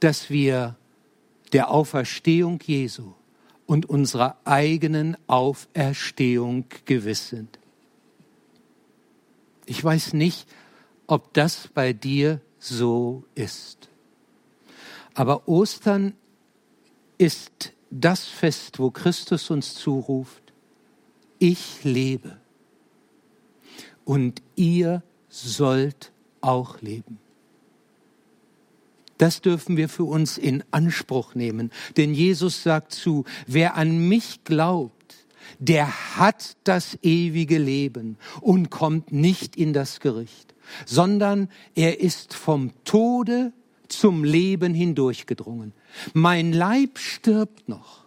dass 0.00 0.30
wir 0.30 0.76
der 1.52 1.70
Auferstehung 1.70 2.60
Jesu 2.64 3.12
und 3.66 3.88
unserer 3.88 4.36
eigenen 4.44 5.16
Auferstehung 5.26 6.64
gewiss 6.84 7.28
sind. 7.28 7.58
Ich 9.66 9.82
weiß 9.82 10.14
nicht, 10.14 10.48
ob 11.06 11.32
das 11.34 11.68
bei 11.68 11.92
dir 11.92 12.40
so 12.58 13.24
ist. 13.34 13.88
Aber 15.14 15.48
Ostern 15.48 16.14
ist 17.18 17.72
das 17.90 18.24
Fest, 18.24 18.78
wo 18.78 18.90
Christus 18.90 19.50
uns 19.50 19.74
zuruft, 19.74 20.52
ich 21.38 21.84
lebe 21.84 22.40
und 24.04 24.42
ihr 24.56 25.02
sollt 25.28 26.12
auch 26.40 26.80
leben. 26.80 27.18
Das 29.20 29.42
dürfen 29.42 29.76
wir 29.76 29.90
für 29.90 30.04
uns 30.04 30.38
in 30.38 30.64
Anspruch 30.70 31.34
nehmen, 31.34 31.70
denn 31.98 32.14
Jesus 32.14 32.62
sagt 32.62 32.92
zu, 32.92 33.24
wer 33.46 33.76
an 33.76 34.08
mich 34.08 34.44
glaubt, 34.44 35.14
der 35.58 36.16
hat 36.16 36.56
das 36.64 36.98
ewige 37.02 37.58
Leben 37.58 38.16
und 38.40 38.70
kommt 38.70 39.12
nicht 39.12 39.56
in 39.56 39.74
das 39.74 40.00
Gericht, 40.00 40.54
sondern 40.86 41.50
er 41.74 42.00
ist 42.00 42.32
vom 42.32 42.72
Tode 42.84 43.52
zum 43.88 44.24
Leben 44.24 44.72
hindurchgedrungen. 44.72 45.74
Mein 46.14 46.54
Leib 46.54 46.98
stirbt 46.98 47.68
noch. 47.68 48.04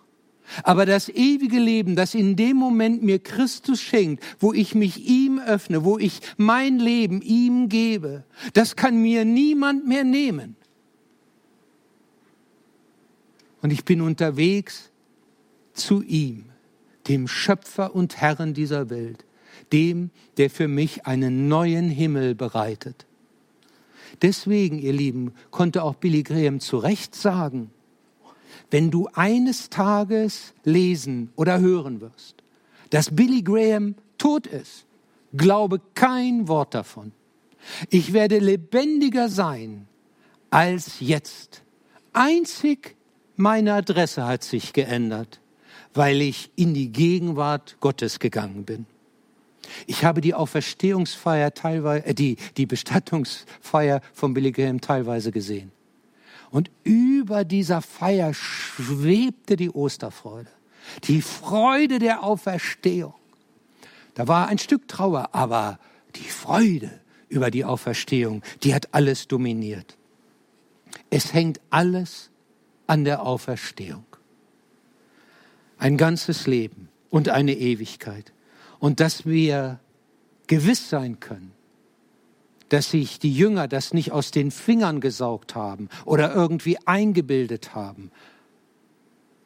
Aber 0.64 0.88
das 0.88 1.10
ewige 1.10 1.60
Leben, 1.60 1.96
das 1.96 2.16
in 2.16 2.36
dem 2.36 2.58
Moment 2.58 3.04
mir 3.04 3.20
Christus 3.20 3.82
schenkt, 3.82 4.24
wo 4.40 4.52
ich 4.52 4.74
mich 4.74 5.08
ihm 5.08 5.38
öffne, 5.38 5.84
wo 5.84 6.00
ich 6.00 6.22
mein 6.38 6.80
Leben 6.80 7.22
ihm 7.22 7.70
gebe, 7.70 8.24
das 8.54 8.76
kann 8.76 9.00
mir 9.00 9.26
niemand 9.26 9.86
mehr 9.88 10.04
nehmen. 10.04 10.56
Und 13.64 13.72
ich 13.72 13.86
bin 13.86 14.02
unterwegs 14.02 14.92
zu 15.74 16.04
ihm, 16.04 16.46
dem 17.08 17.30
Schöpfer 17.30 17.96
und 17.96 18.18
Herrn 18.18 18.54
dieser 18.54 18.90
Welt, 18.90 19.26
dem, 19.72 20.12
der 20.36 20.50
für 20.50 20.68
mich 20.68 21.08
einen 21.08 21.48
neuen 21.48 21.90
Himmel 21.90 22.36
bereitet. 22.36 23.06
Deswegen, 24.22 24.80
ihr 24.80 24.92
Lieben, 24.92 25.34
konnte 25.50 25.82
auch 25.82 25.96
Billy 25.96 26.24
Graham 26.24 26.60
zu 26.60 26.78
Recht 26.78 27.16
sagen, 27.16 27.72
wenn 28.70 28.92
du 28.92 29.08
eines 29.14 29.70
Tages 29.70 30.54
lesen 30.66 31.32
oder 31.38 31.62
hören 31.62 32.02
wirst, 32.02 32.36
dass 32.90 33.16
Billy 33.16 33.44
Graham 33.44 33.96
tot 34.18 34.46
ist, 34.46 34.86
glaube 35.36 35.80
kein 35.96 36.50
Wort 36.50 36.74
davon. 36.74 37.14
Ich 37.90 38.12
werde 38.12 38.40
lebendiger 38.40 39.30
sein 39.30 39.88
als 40.50 41.00
jetzt. 41.00 41.64
Einzig 42.12 42.98
meine 43.36 43.74
Adresse 43.74 44.26
hat 44.26 44.44
sich 44.44 44.74
geändert, 44.74 45.40
weil 45.94 46.22
ich 46.22 46.52
in 46.56 46.74
die 46.74 46.92
Gegenwart 46.92 47.78
Gottes 47.80 48.20
gegangen 48.20 48.66
bin. 48.66 48.86
Ich 49.88 50.04
habe 50.04 50.22
die 50.22 50.34
Auferstehungsfeier 50.34 51.54
teilweise, 51.54 52.06
äh, 52.06 52.14
die, 52.14 52.38
die 52.58 52.66
Bestattungsfeier 52.66 54.02
von 54.14 54.34
Billy 54.34 54.52
Graham 54.52 54.82
teilweise 54.82 55.32
gesehen. 55.32 55.72
Und 56.52 56.70
über 56.84 57.46
dieser 57.46 57.82
Feier 57.82 58.34
schwebte 58.34 59.56
die 59.56 59.72
Osterfreude, 59.72 60.52
die 61.06 61.22
Freude 61.22 61.98
der 61.98 62.24
Auferstehung. 62.24 63.16
Da 64.14 64.28
war 64.28 64.48
ein 64.48 64.60
Stück 64.60 64.88
Trauer, 64.88 65.30
aber 65.32 65.80
Die 66.16 66.30
Freude 66.30 66.92
über 67.30 67.50
die 67.50 67.66
Auferstehung, 67.66 68.44
die 68.62 68.76
hat 68.76 68.94
alles 68.94 69.28
dominiert. 69.28 69.98
Es 71.10 71.34
hängt 71.34 71.60
alles 71.70 72.30
an 72.88 73.04
der 73.04 73.24
Auferstehung. 73.24 74.06
Ein 75.78 75.98
ganzes 75.98 76.48
Leben 76.48 76.90
und 77.10 77.30
eine 77.30 77.54
Ewigkeit. 77.54 78.32
Und 78.80 79.00
dass 79.00 79.26
wir 79.26 79.80
gewiss 80.48 80.90
sein 80.90 81.20
können, 81.20 81.52
dass 82.70 82.92
sich 82.92 83.20
die 83.20 83.34
Jünger 83.34 83.68
das 83.68 83.94
nicht 83.94 84.12
aus 84.12 84.32
den 84.32 84.50
Fingern 84.50 85.00
gesaugt 85.00 85.56
haben 85.56 85.90
oder 86.06 86.34
irgendwie 86.34 86.78
eingebildet 86.86 87.76
haben. 87.76 88.12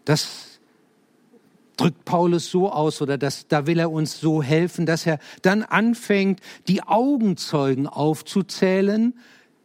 Das 0.05 0.59
drückt 1.75 2.05
Paulus 2.05 2.49
so 2.49 2.71
aus 2.71 3.01
oder 3.01 3.17
das, 3.17 3.47
da 3.47 3.67
will 3.67 3.79
er 3.79 3.91
uns 3.91 4.19
so 4.19 4.41
helfen, 4.41 4.85
dass 4.85 5.05
er 5.05 5.19
dann 5.41 5.63
anfängt, 5.63 6.41
die 6.67 6.81
Augenzeugen 6.83 7.87
aufzuzählen, 7.87 9.13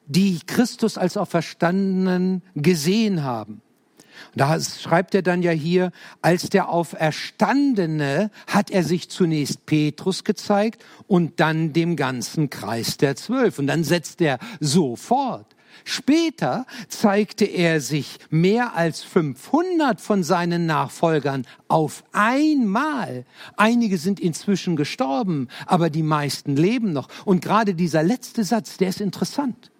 die 0.07 0.41
Christus 0.47 0.99
als 0.99 1.17
Auferstandenen 1.17 2.43
gesehen 2.55 3.23
haben. 3.23 3.63
Da 4.35 4.59
schreibt 4.61 5.15
er 5.15 5.23
dann 5.23 5.43
ja 5.43 5.51
hier, 5.51 5.91
als 6.21 6.49
der 6.49 6.69
Auferstandene 6.69 8.31
hat 8.47 8.71
er 8.71 8.85
sich 8.85 9.11
zunächst 9.11 9.67
Petrus 9.67 10.25
gezeigt 10.25 10.85
und 11.07 11.41
dann 11.41 11.73
dem 11.73 11.97
ganzen 11.97 12.51
Kreis 12.51 12.97
der 12.97 13.17
Zwölf. 13.17 13.59
Und 13.59 13.67
dann 13.67 13.85
setzt 13.85 14.21
er 14.21 14.39
sofort. 14.61 15.47
Später 15.85 16.67
zeigte 16.89 17.45
er 17.45 17.81
sich 17.81 18.19
mehr 18.31 18.77
als 18.77 19.03
500 19.03 20.01
von 20.01 20.23
seinen 20.23 20.67
Nachfolgern 20.67 21.47
auf 21.69 22.05
einmal. 22.13 23.25
Einige 23.57 23.99
sind 23.99 24.21
inzwischen 24.21 24.77
gestorben, 24.77 25.49
aber 25.67 25.91
die 25.91 26.03
meisten 26.03 26.57
leben 26.57 26.93
noch. 26.93 27.09
Und 27.25 27.43
gerade 27.43 27.75
dieser 27.75 28.03
letzte 28.03 28.45
Satz, 28.45 28.77
der 28.77 28.91
ist 28.91 29.01
interessant. 29.01 29.72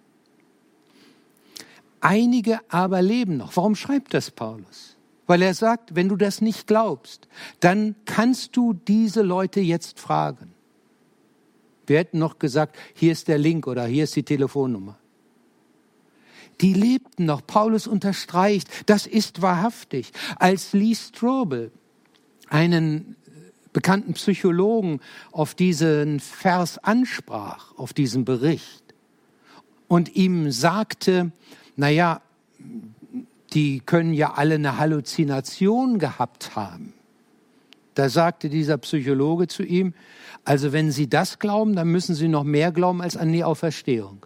Einige 2.05 2.59
aber 2.67 3.01
leben 3.01 3.37
noch. 3.37 3.55
Warum 3.55 3.75
schreibt 3.75 4.13
das 4.13 4.29
Paulus? 4.29 4.97
Weil 5.25 5.41
er 5.41 5.53
sagt, 5.53 5.95
wenn 5.95 6.09
du 6.09 6.17
das 6.17 6.41
nicht 6.41 6.67
glaubst, 6.67 7.29
dann 7.61 7.95
kannst 8.03 8.57
du 8.57 8.73
diese 8.73 9.21
Leute 9.21 9.61
jetzt 9.61 10.01
fragen. 10.01 10.53
Wir 11.87 11.99
hätten 11.99 12.19
noch 12.19 12.39
gesagt, 12.39 12.75
hier 12.93 13.13
ist 13.13 13.29
der 13.29 13.37
Link 13.37 13.67
oder 13.67 13.85
hier 13.85 14.03
ist 14.03 14.17
die 14.17 14.23
Telefonnummer. 14.23 14.97
Die 16.59 16.73
lebten 16.73 17.23
noch. 17.23 17.47
Paulus 17.47 17.87
unterstreicht, 17.87 18.69
das 18.85 19.07
ist 19.07 19.41
wahrhaftig. 19.41 20.11
Als 20.35 20.73
Lee 20.73 20.95
Strobel 20.95 21.71
einen 22.49 23.15
bekannten 23.71 24.13
Psychologen 24.15 24.99
auf 25.31 25.55
diesen 25.55 26.19
Vers 26.19 26.79
ansprach, 26.79 27.73
auf 27.77 27.93
diesen 27.93 28.25
Bericht, 28.25 28.83
und 29.87 30.17
ihm 30.17 30.51
sagte, 30.51 31.31
naja, 31.75 32.21
die 33.53 33.79
können 33.79 34.13
ja 34.13 34.33
alle 34.33 34.55
eine 34.55 34.77
Halluzination 34.77 35.99
gehabt 35.99 36.55
haben. 36.55 36.93
Da 37.95 38.09
sagte 38.09 38.49
dieser 38.49 38.77
Psychologe 38.79 39.47
zu 39.47 39.63
ihm, 39.63 39.93
also 40.45 40.73
wenn 40.73 40.91
Sie 40.91 41.07
das 41.07 41.39
glauben, 41.39 41.75
dann 41.75 41.89
müssen 41.89 42.15
Sie 42.15 42.27
noch 42.27 42.43
mehr 42.43 42.71
glauben 42.71 43.01
als 43.01 43.15
an 43.15 43.31
die 43.31 43.43
Auferstehung. 43.43 44.25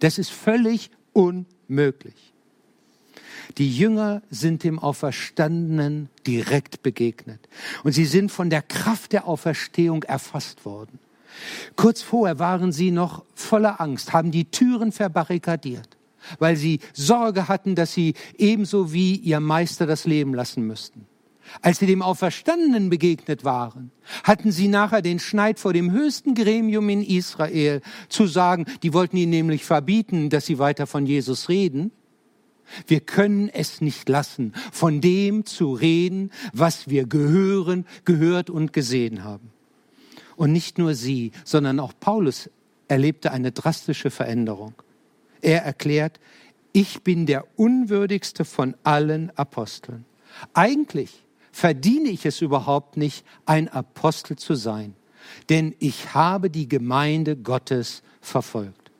Das 0.00 0.18
ist 0.18 0.30
völlig 0.30 0.90
unmöglich. 1.12 2.32
Die 3.58 3.70
Jünger 3.70 4.22
sind 4.30 4.64
dem 4.64 4.80
Auferstandenen 4.80 6.08
direkt 6.26 6.82
begegnet. 6.82 7.40
Und 7.84 7.92
sie 7.92 8.06
sind 8.06 8.32
von 8.32 8.50
der 8.50 8.62
Kraft 8.62 9.12
der 9.12 9.28
Auferstehung 9.28 10.02
erfasst 10.02 10.64
worden. 10.64 10.98
Kurz 11.76 12.02
vorher 12.02 12.38
waren 12.38 12.72
sie 12.72 12.90
noch 12.90 13.24
voller 13.34 13.80
Angst, 13.80 14.12
haben 14.12 14.32
die 14.32 14.46
Türen 14.46 14.90
verbarrikadiert 14.90 15.93
weil 16.38 16.56
sie 16.56 16.80
Sorge 16.92 17.48
hatten, 17.48 17.74
dass 17.74 17.92
sie 17.92 18.14
ebenso 18.36 18.92
wie 18.92 19.16
ihr 19.16 19.40
Meister 19.40 19.86
das 19.86 20.04
Leben 20.04 20.34
lassen 20.34 20.66
müssten. 20.66 21.06
Als 21.62 21.78
sie 21.78 21.86
dem 21.86 22.02
Auferstandenen 22.02 22.90
begegnet 22.90 23.44
waren, 23.44 23.90
hatten 24.22 24.50
sie 24.50 24.68
nachher 24.68 25.02
den 25.02 25.18
Schneid 25.18 25.58
vor 25.58 25.72
dem 25.72 25.92
höchsten 25.92 26.34
Gremium 26.34 26.88
in 26.88 27.02
Israel 27.02 27.80
zu 28.08 28.26
sagen, 28.26 28.64
die 28.82 28.92
wollten 28.92 29.16
ihnen 29.16 29.30
nämlich 29.30 29.64
verbieten, 29.64 30.30
dass 30.30 30.46
sie 30.46 30.58
weiter 30.58 30.86
von 30.86 31.06
Jesus 31.06 31.48
reden. 31.48 31.92
Wir 32.86 33.00
können 33.00 33.50
es 33.50 33.80
nicht 33.80 34.08
lassen, 34.08 34.54
von 34.72 35.00
dem 35.00 35.44
zu 35.44 35.74
reden, 35.74 36.30
was 36.52 36.88
wir 36.88 37.06
gehören, 37.06 37.86
gehört 38.04 38.48
und 38.48 38.72
gesehen 38.72 39.22
haben. 39.22 39.50
Und 40.36 40.52
nicht 40.52 40.78
nur 40.78 40.94
sie, 40.94 41.32
sondern 41.44 41.78
auch 41.78 41.92
Paulus 42.00 42.50
erlebte 42.88 43.32
eine 43.32 43.52
drastische 43.52 44.10
Veränderung. 44.10 44.74
Er 45.44 45.62
erklärt, 45.62 46.20
ich 46.72 47.02
bin 47.02 47.26
der 47.26 47.46
unwürdigste 47.56 48.46
von 48.46 48.74
allen 48.82 49.30
Aposteln. 49.36 50.06
Eigentlich 50.54 51.22
verdiene 51.52 52.08
ich 52.08 52.24
es 52.24 52.40
überhaupt 52.40 52.96
nicht, 52.96 53.26
ein 53.44 53.68
Apostel 53.68 54.36
zu 54.36 54.54
sein, 54.54 54.94
denn 55.50 55.74
ich 55.80 56.14
habe 56.14 56.48
die 56.48 56.66
Gemeinde 56.66 57.36
Gottes 57.36 58.02
verfolgt. 58.22 58.90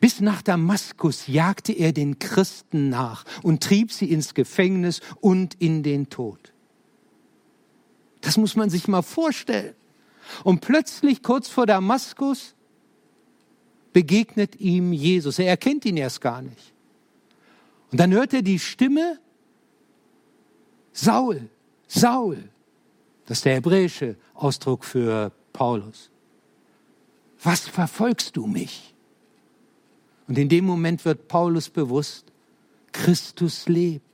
Bis 0.00 0.20
nach 0.20 0.40
Damaskus 0.40 1.26
jagte 1.26 1.72
er 1.72 1.92
den 1.92 2.18
Christen 2.18 2.88
nach 2.88 3.26
und 3.42 3.62
trieb 3.62 3.92
sie 3.92 4.10
ins 4.10 4.32
Gefängnis 4.32 5.00
und 5.20 5.54
in 5.60 5.82
den 5.82 6.08
Tod. 6.08 6.54
Das 8.22 8.38
muss 8.38 8.56
man 8.56 8.70
sich 8.70 8.88
mal 8.88 9.02
vorstellen. 9.02 9.74
Und 10.42 10.62
plötzlich 10.62 11.22
kurz 11.22 11.48
vor 11.48 11.66
Damaskus 11.66 12.55
begegnet 13.96 14.60
ihm 14.60 14.92
Jesus. 14.92 15.38
Er 15.38 15.48
erkennt 15.48 15.86
ihn 15.86 15.96
erst 15.96 16.20
gar 16.20 16.42
nicht. 16.42 16.74
Und 17.90 17.98
dann 17.98 18.12
hört 18.12 18.34
er 18.34 18.42
die 18.42 18.58
Stimme, 18.58 19.18
Saul, 20.92 21.48
Saul. 21.88 22.50
Das 23.24 23.38
ist 23.38 23.46
der 23.46 23.54
hebräische 23.54 24.16
Ausdruck 24.34 24.84
für 24.84 25.32
Paulus. 25.54 26.10
Was 27.42 27.68
verfolgst 27.68 28.36
du 28.36 28.46
mich? 28.46 28.92
Und 30.28 30.36
in 30.36 30.50
dem 30.50 30.66
Moment 30.66 31.06
wird 31.06 31.26
Paulus 31.26 31.70
bewusst, 31.70 32.26
Christus 32.92 33.66
lebt. 33.66 34.04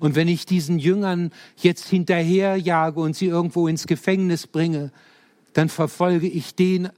Und 0.00 0.16
wenn 0.16 0.26
ich 0.26 0.46
diesen 0.46 0.80
Jüngern 0.80 1.30
jetzt 1.58 1.86
hinterherjage 1.86 2.98
und 2.98 3.14
sie 3.14 3.26
irgendwo 3.26 3.68
ins 3.68 3.86
Gefängnis 3.86 4.48
bringe, 4.48 4.90
dann 5.52 5.68
verfolge 5.68 6.26
ich 6.26 6.56
den, 6.56 6.88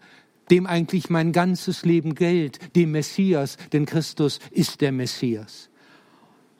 dem 0.50 0.66
eigentlich 0.66 1.10
mein 1.10 1.32
ganzes 1.32 1.84
Leben 1.84 2.14
gilt, 2.14 2.74
dem 2.76 2.92
Messias, 2.92 3.56
denn 3.72 3.86
Christus 3.86 4.40
ist 4.50 4.80
der 4.80 4.92
Messias. 4.92 5.68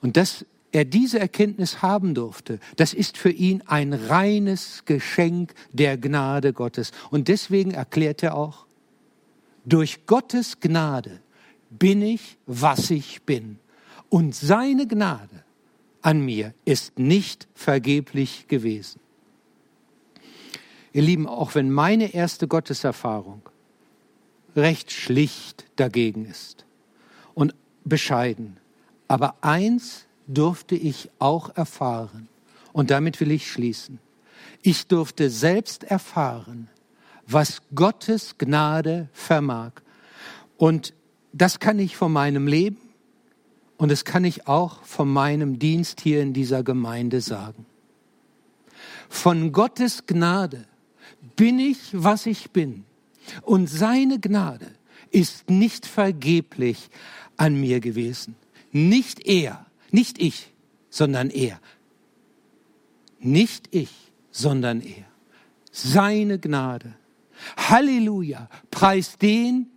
Und 0.01 0.17
dass 0.17 0.45
er 0.71 0.85
diese 0.85 1.19
Erkenntnis 1.19 1.81
haben 1.81 2.13
durfte, 2.13 2.59
das 2.77 2.93
ist 2.93 3.17
für 3.17 3.29
ihn 3.29 3.61
ein 3.65 3.93
reines 3.93 4.83
Geschenk 4.85 5.53
der 5.73 5.97
Gnade 5.97 6.53
Gottes. 6.53 6.91
Und 7.09 7.27
deswegen 7.27 7.71
erklärt 7.71 8.23
er 8.23 8.35
auch, 8.35 8.65
durch 9.65 10.05
Gottes 10.05 10.59
Gnade 10.59 11.19
bin 11.69 12.01
ich, 12.01 12.37
was 12.45 12.89
ich 12.89 13.23
bin. 13.23 13.59
Und 14.09 14.33
seine 14.33 14.87
Gnade 14.87 15.43
an 16.01 16.21
mir 16.21 16.53
ist 16.65 16.97
nicht 16.97 17.47
vergeblich 17.53 18.47
gewesen. 18.47 18.99
Ihr 20.93 21.03
Lieben, 21.03 21.27
auch 21.27 21.55
wenn 21.55 21.71
meine 21.71 22.13
erste 22.13 22.47
Gotteserfahrung 22.47 23.41
recht 24.55 24.91
schlicht 24.91 25.65
dagegen 25.75 26.25
ist 26.25 26.65
und 27.33 27.55
bescheiden. 27.83 28.57
Aber 29.07 29.35
eins 29.41 30.05
durfte 30.27 30.75
ich 30.75 31.09
auch 31.19 31.55
erfahren, 31.55 32.27
und 32.73 32.89
damit 32.89 33.19
will 33.19 33.31
ich 33.31 33.51
schließen. 33.51 33.99
Ich 34.61 34.87
durfte 34.87 35.29
selbst 35.29 35.83
erfahren, 35.83 36.69
was 37.27 37.61
Gottes 37.75 38.37
Gnade 38.37 39.09
vermag. 39.13 39.71
Und 40.57 40.93
das 41.33 41.59
kann 41.59 41.79
ich 41.79 41.97
von 41.97 42.13
meinem 42.13 42.47
Leben 42.47 42.77
und 43.77 43.91
das 43.91 44.05
kann 44.05 44.23
ich 44.23 44.47
auch 44.47 44.83
von 44.83 45.11
meinem 45.11 45.57
Dienst 45.59 46.01
hier 46.01 46.21
in 46.21 46.33
dieser 46.33 46.63
Gemeinde 46.63 47.21
sagen. 47.21 47.65
Von 49.09 49.51
Gottes 49.51 50.05
Gnade 50.05 50.65
bin 51.35 51.59
ich, 51.59 51.89
was 51.91 52.25
ich 52.25 52.51
bin. 52.51 52.85
Und 53.41 53.67
seine 53.67 54.19
Gnade 54.19 54.67
ist 55.11 55.49
nicht 55.49 55.85
vergeblich 55.85 56.89
an 57.37 57.59
mir 57.59 57.79
gewesen. 57.79 58.35
Nicht 58.71 59.27
er, 59.27 59.65
nicht 59.91 60.19
ich, 60.21 60.51
sondern 60.89 61.29
er. 61.29 61.59
Nicht 63.19 63.67
ich, 63.71 63.89
sondern 64.31 64.81
er. 64.81 65.05
Seine 65.71 66.39
Gnade. 66.39 66.93
Halleluja. 67.57 68.49
Preis 68.69 69.17
den, 69.17 69.67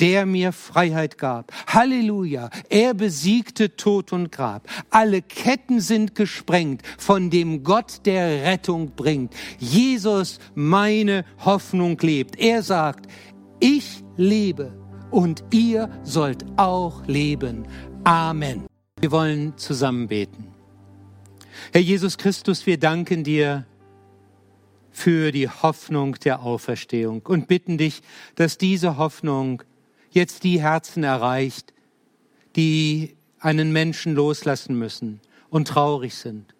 der 0.00 0.26
mir 0.26 0.52
Freiheit 0.52 1.18
gab. 1.18 1.52
Halleluja. 1.66 2.50
Er 2.68 2.94
besiegte 2.94 3.76
Tod 3.76 4.12
und 4.12 4.32
Grab. 4.32 4.68
Alle 4.90 5.22
Ketten 5.22 5.80
sind 5.80 6.14
gesprengt 6.14 6.82
von 6.98 7.30
dem 7.30 7.62
Gott, 7.62 8.00
der 8.04 8.44
Rettung 8.44 8.92
bringt. 8.96 9.34
Jesus, 9.58 10.38
meine 10.54 11.24
Hoffnung 11.44 11.98
lebt. 12.00 12.38
Er 12.38 12.62
sagt, 12.62 13.06
Ich 13.60 14.04
lebe 14.16 14.72
und 15.10 15.44
ihr 15.52 15.90
sollt 16.02 16.44
auch 16.56 17.06
leben. 17.06 17.66
Amen. 18.04 18.66
Wir 19.00 19.10
wollen 19.10 19.56
zusammen 19.56 20.08
beten. 20.08 20.48
Herr 21.72 21.80
Jesus 21.80 22.18
Christus, 22.18 22.66
wir 22.66 22.78
danken 22.78 23.24
dir 23.24 23.66
für 24.90 25.32
die 25.32 25.48
Hoffnung 25.48 26.14
der 26.14 26.40
Auferstehung 26.40 27.20
und 27.26 27.48
bitten 27.48 27.76
dich, 27.76 28.02
dass 28.34 28.56
diese 28.56 28.96
Hoffnung 28.96 29.62
jetzt 30.16 30.42
die 30.42 30.60
Herzen 30.60 31.04
erreicht, 31.04 31.72
die 32.56 33.14
einen 33.38 33.72
Menschen 33.72 34.14
loslassen 34.14 34.76
müssen 34.76 35.20
und 35.50 35.68
traurig 35.68 36.14
sind 36.14 36.56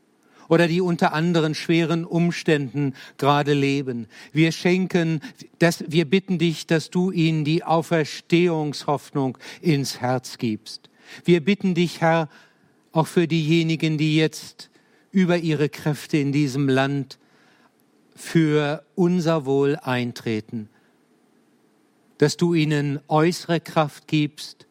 oder 0.49 0.69
die 0.69 0.81
unter 0.81 1.13
anderen 1.13 1.55
schweren 1.55 2.05
Umständen 2.05 2.95
gerade 3.19 3.53
leben. 3.53 4.07
Wir 4.33 4.53
schenken, 4.53 5.21
dass, 5.59 5.85
wir 5.89 6.05
bitten 6.05 6.39
dich, 6.39 6.67
dass 6.67 6.91
du 6.91 7.11
ihnen 7.11 7.45
die 7.45 7.65
Auferstehungshoffnung 7.65 9.39
ins 9.61 10.01
Herz 10.01 10.39
gibst. 10.39 10.91
Wir 11.25 11.45
bitten 11.45 11.75
dich, 11.75 12.01
Herr, 12.01 12.29
auch 12.93 13.07
für 13.07 13.27
diejenigen, 13.27 13.99
die 13.99 14.17
jetzt 14.17 14.71
über 15.11 15.39
ihre 15.39 15.69
Kräfte 15.69 16.19
in 16.19 16.33
diesem 16.33 16.69
Land 16.69 17.19
für 18.15 18.85
unser 18.95 19.45
Wohl 19.47 19.77
eintreten, 19.77 20.69
dass 22.19 22.37
du 22.37 22.55
ihnen 22.55 23.01
äußere 23.09 23.61
Kraft 23.61 24.07
gibst, 24.07 24.67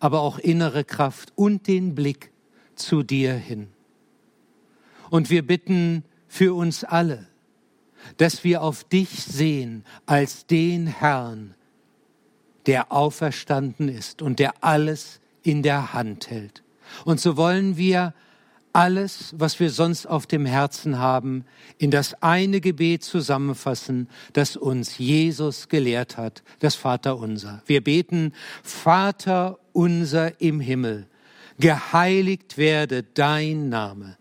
aber 0.00 0.20
auch 0.20 0.38
innere 0.38 0.84
Kraft 0.84 1.32
und 1.34 1.66
den 1.66 1.94
Blick 1.94 2.30
zu 2.74 3.02
dir 3.02 3.34
hin. 3.34 3.68
Und 5.10 5.30
wir 5.30 5.46
bitten 5.46 6.04
für 6.28 6.54
uns 6.54 6.84
alle, 6.84 7.26
dass 8.16 8.44
wir 8.44 8.62
auf 8.62 8.84
dich 8.84 9.10
sehen 9.10 9.84
als 10.06 10.46
den 10.46 10.86
Herrn, 10.86 11.54
der 12.66 12.92
auferstanden 12.92 13.88
ist 13.88 14.22
und 14.22 14.38
der 14.38 14.62
alles 14.62 15.20
in 15.42 15.62
der 15.62 15.92
Hand 15.94 16.30
hält. 16.30 16.62
Und 17.04 17.20
so 17.20 17.36
wollen 17.36 17.76
wir 17.76 18.14
alles, 18.78 19.34
was 19.36 19.58
wir 19.58 19.70
sonst 19.70 20.06
auf 20.06 20.28
dem 20.28 20.46
Herzen 20.46 21.00
haben, 21.00 21.44
in 21.78 21.90
das 21.90 22.22
eine 22.22 22.60
Gebet 22.60 23.02
zusammenfassen, 23.02 24.08
das 24.34 24.56
uns 24.56 24.98
Jesus 24.98 25.68
gelehrt 25.68 26.16
hat, 26.16 26.44
das 26.60 26.76
Vaterunser. 26.76 27.60
Wir 27.66 27.82
beten, 27.82 28.32
Vater 28.62 29.58
unser 29.72 30.40
im 30.40 30.60
Himmel, 30.60 31.08
geheiligt 31.58 32.56
werde 32.56 33.02
dein 33.02 33.68
Name, 33.68 34.16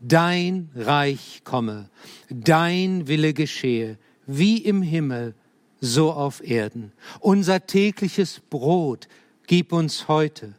dein 0.00 0.70
Reich 0.74 1.42
komme, 1.44 1.88
dein 2.30 3.06
Wille 3.06 3.32
geschehe, 3.32 3.96
wie 4.26 4.58
im 4.58 4.82
Himmel, 4.82 5.36
so 5.80 6.12
auf 6.12 6.42
Erden. 6.42 6.90
Unser 7.20 7.64
tägliches 7.64 8.40
Brot 8.50 9.06
gib 9.46 9.72
uns 9.72 10.08
heute 10.08 10.56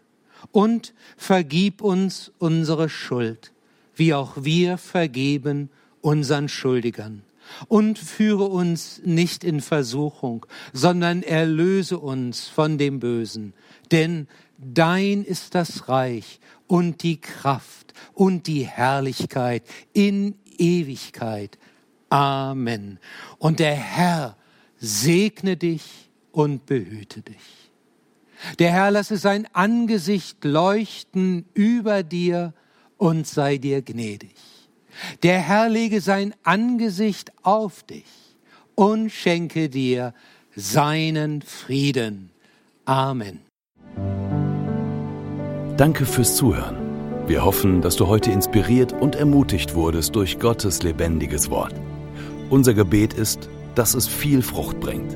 und 0.52 0.94
vergib 1.18 1.82
uns 1.82 2.32
unsere 2.38 2.90
Schuld, 2.90 3.52
wie 3.96 4.14
auch 4.14 4.34
wir 4.42 4.78
vergeben 4.78 5.70
unseren 6.02 6.50
Schuldigern. 6.50 7.24
Und 7.68 8.00
führe 8.00 8.46
uns 8.46 9.02
nicht 9.04 9.44
in 9.44 9.60
Versuchung, 9.60 10.46
sondern 10.72 11.22
erlöse 11.22 12.00
uns 12.00 12.48
von 12.48 12.78
dem 12.78 13.00
Bösen. 13.00 13.54
Denn 13.92 14.28
dein 14.58 15.24
ist 15.24 15.54
das 15.54 15.90
Reich 15.90 16.40
und 16.68 17.04
die 17.04 17.20
Kraft 17.20 17.94
und 18.14 18.48
die 18.48 18.66
Herrlichkeit 18.66 19.64
in 19.92 20.36
Ewigkeit. 20.58 21.58
Amen. 22.10 23.00
Und 23.38 23.60
der 23.60 23.76
Herr 23.76 24.38
segne 24.78 25.58
dich 25.58 26.10
und 26.32 26.66
behüte 26.66 27.22
dich. 27.22 27.61
Der 28.60 28.72
Herr 28.72 28.92
lasse 28.92 29.18
sein 29.18 29.48
Angesicht 29.54 30.44
leuchten 30.44 31.46
über 31.54 32.04
dir 32.04 32.54
und 32.98 33.28
sei 33.28 33.58
dir 33.58 33.82
gnädig. 33.82 34.36
Der 35.24 35.40
Herr 35.40 35.70
lege 35.70 36.02
sein 36.02 36.34
Angesicht 36.44 37.32
auf 37.44 37.84
dich 37.84 38.06
und 38.76 39.10
schenke 39.10 39.70
dir 39.70 40.14
seinen 40.56 41.42
Frieden. 41.42 42.32
Amen. 42.86 43.40
Danke 45.78 46.06
fürs 46.06 46.36
Zuhören. 46.36 46.78
Wir 47.28 47.46
hoffen, 47.46 47.82
dass 47.82 47.96
du 47.96 48.08
heute 48.08 48.32
inspiriert 48.32 48.94
und 48.94 49.16
ermutigt 49.16 49.74
wurdest 49.74 50.16
durch 50.16 50.40
Gottes 50.40 50.84
lebendiges 50.84 51.50
Wort. 51.50 51.74
Unser 52.50 52.74
Gebet 52.74 53.14
ist, 53.14 53.50
dass 53.76 53.94
es 53.94 54.08
viel 54.08 54.42
Frucht 54.42 54.80
bringt. 54.80 55.16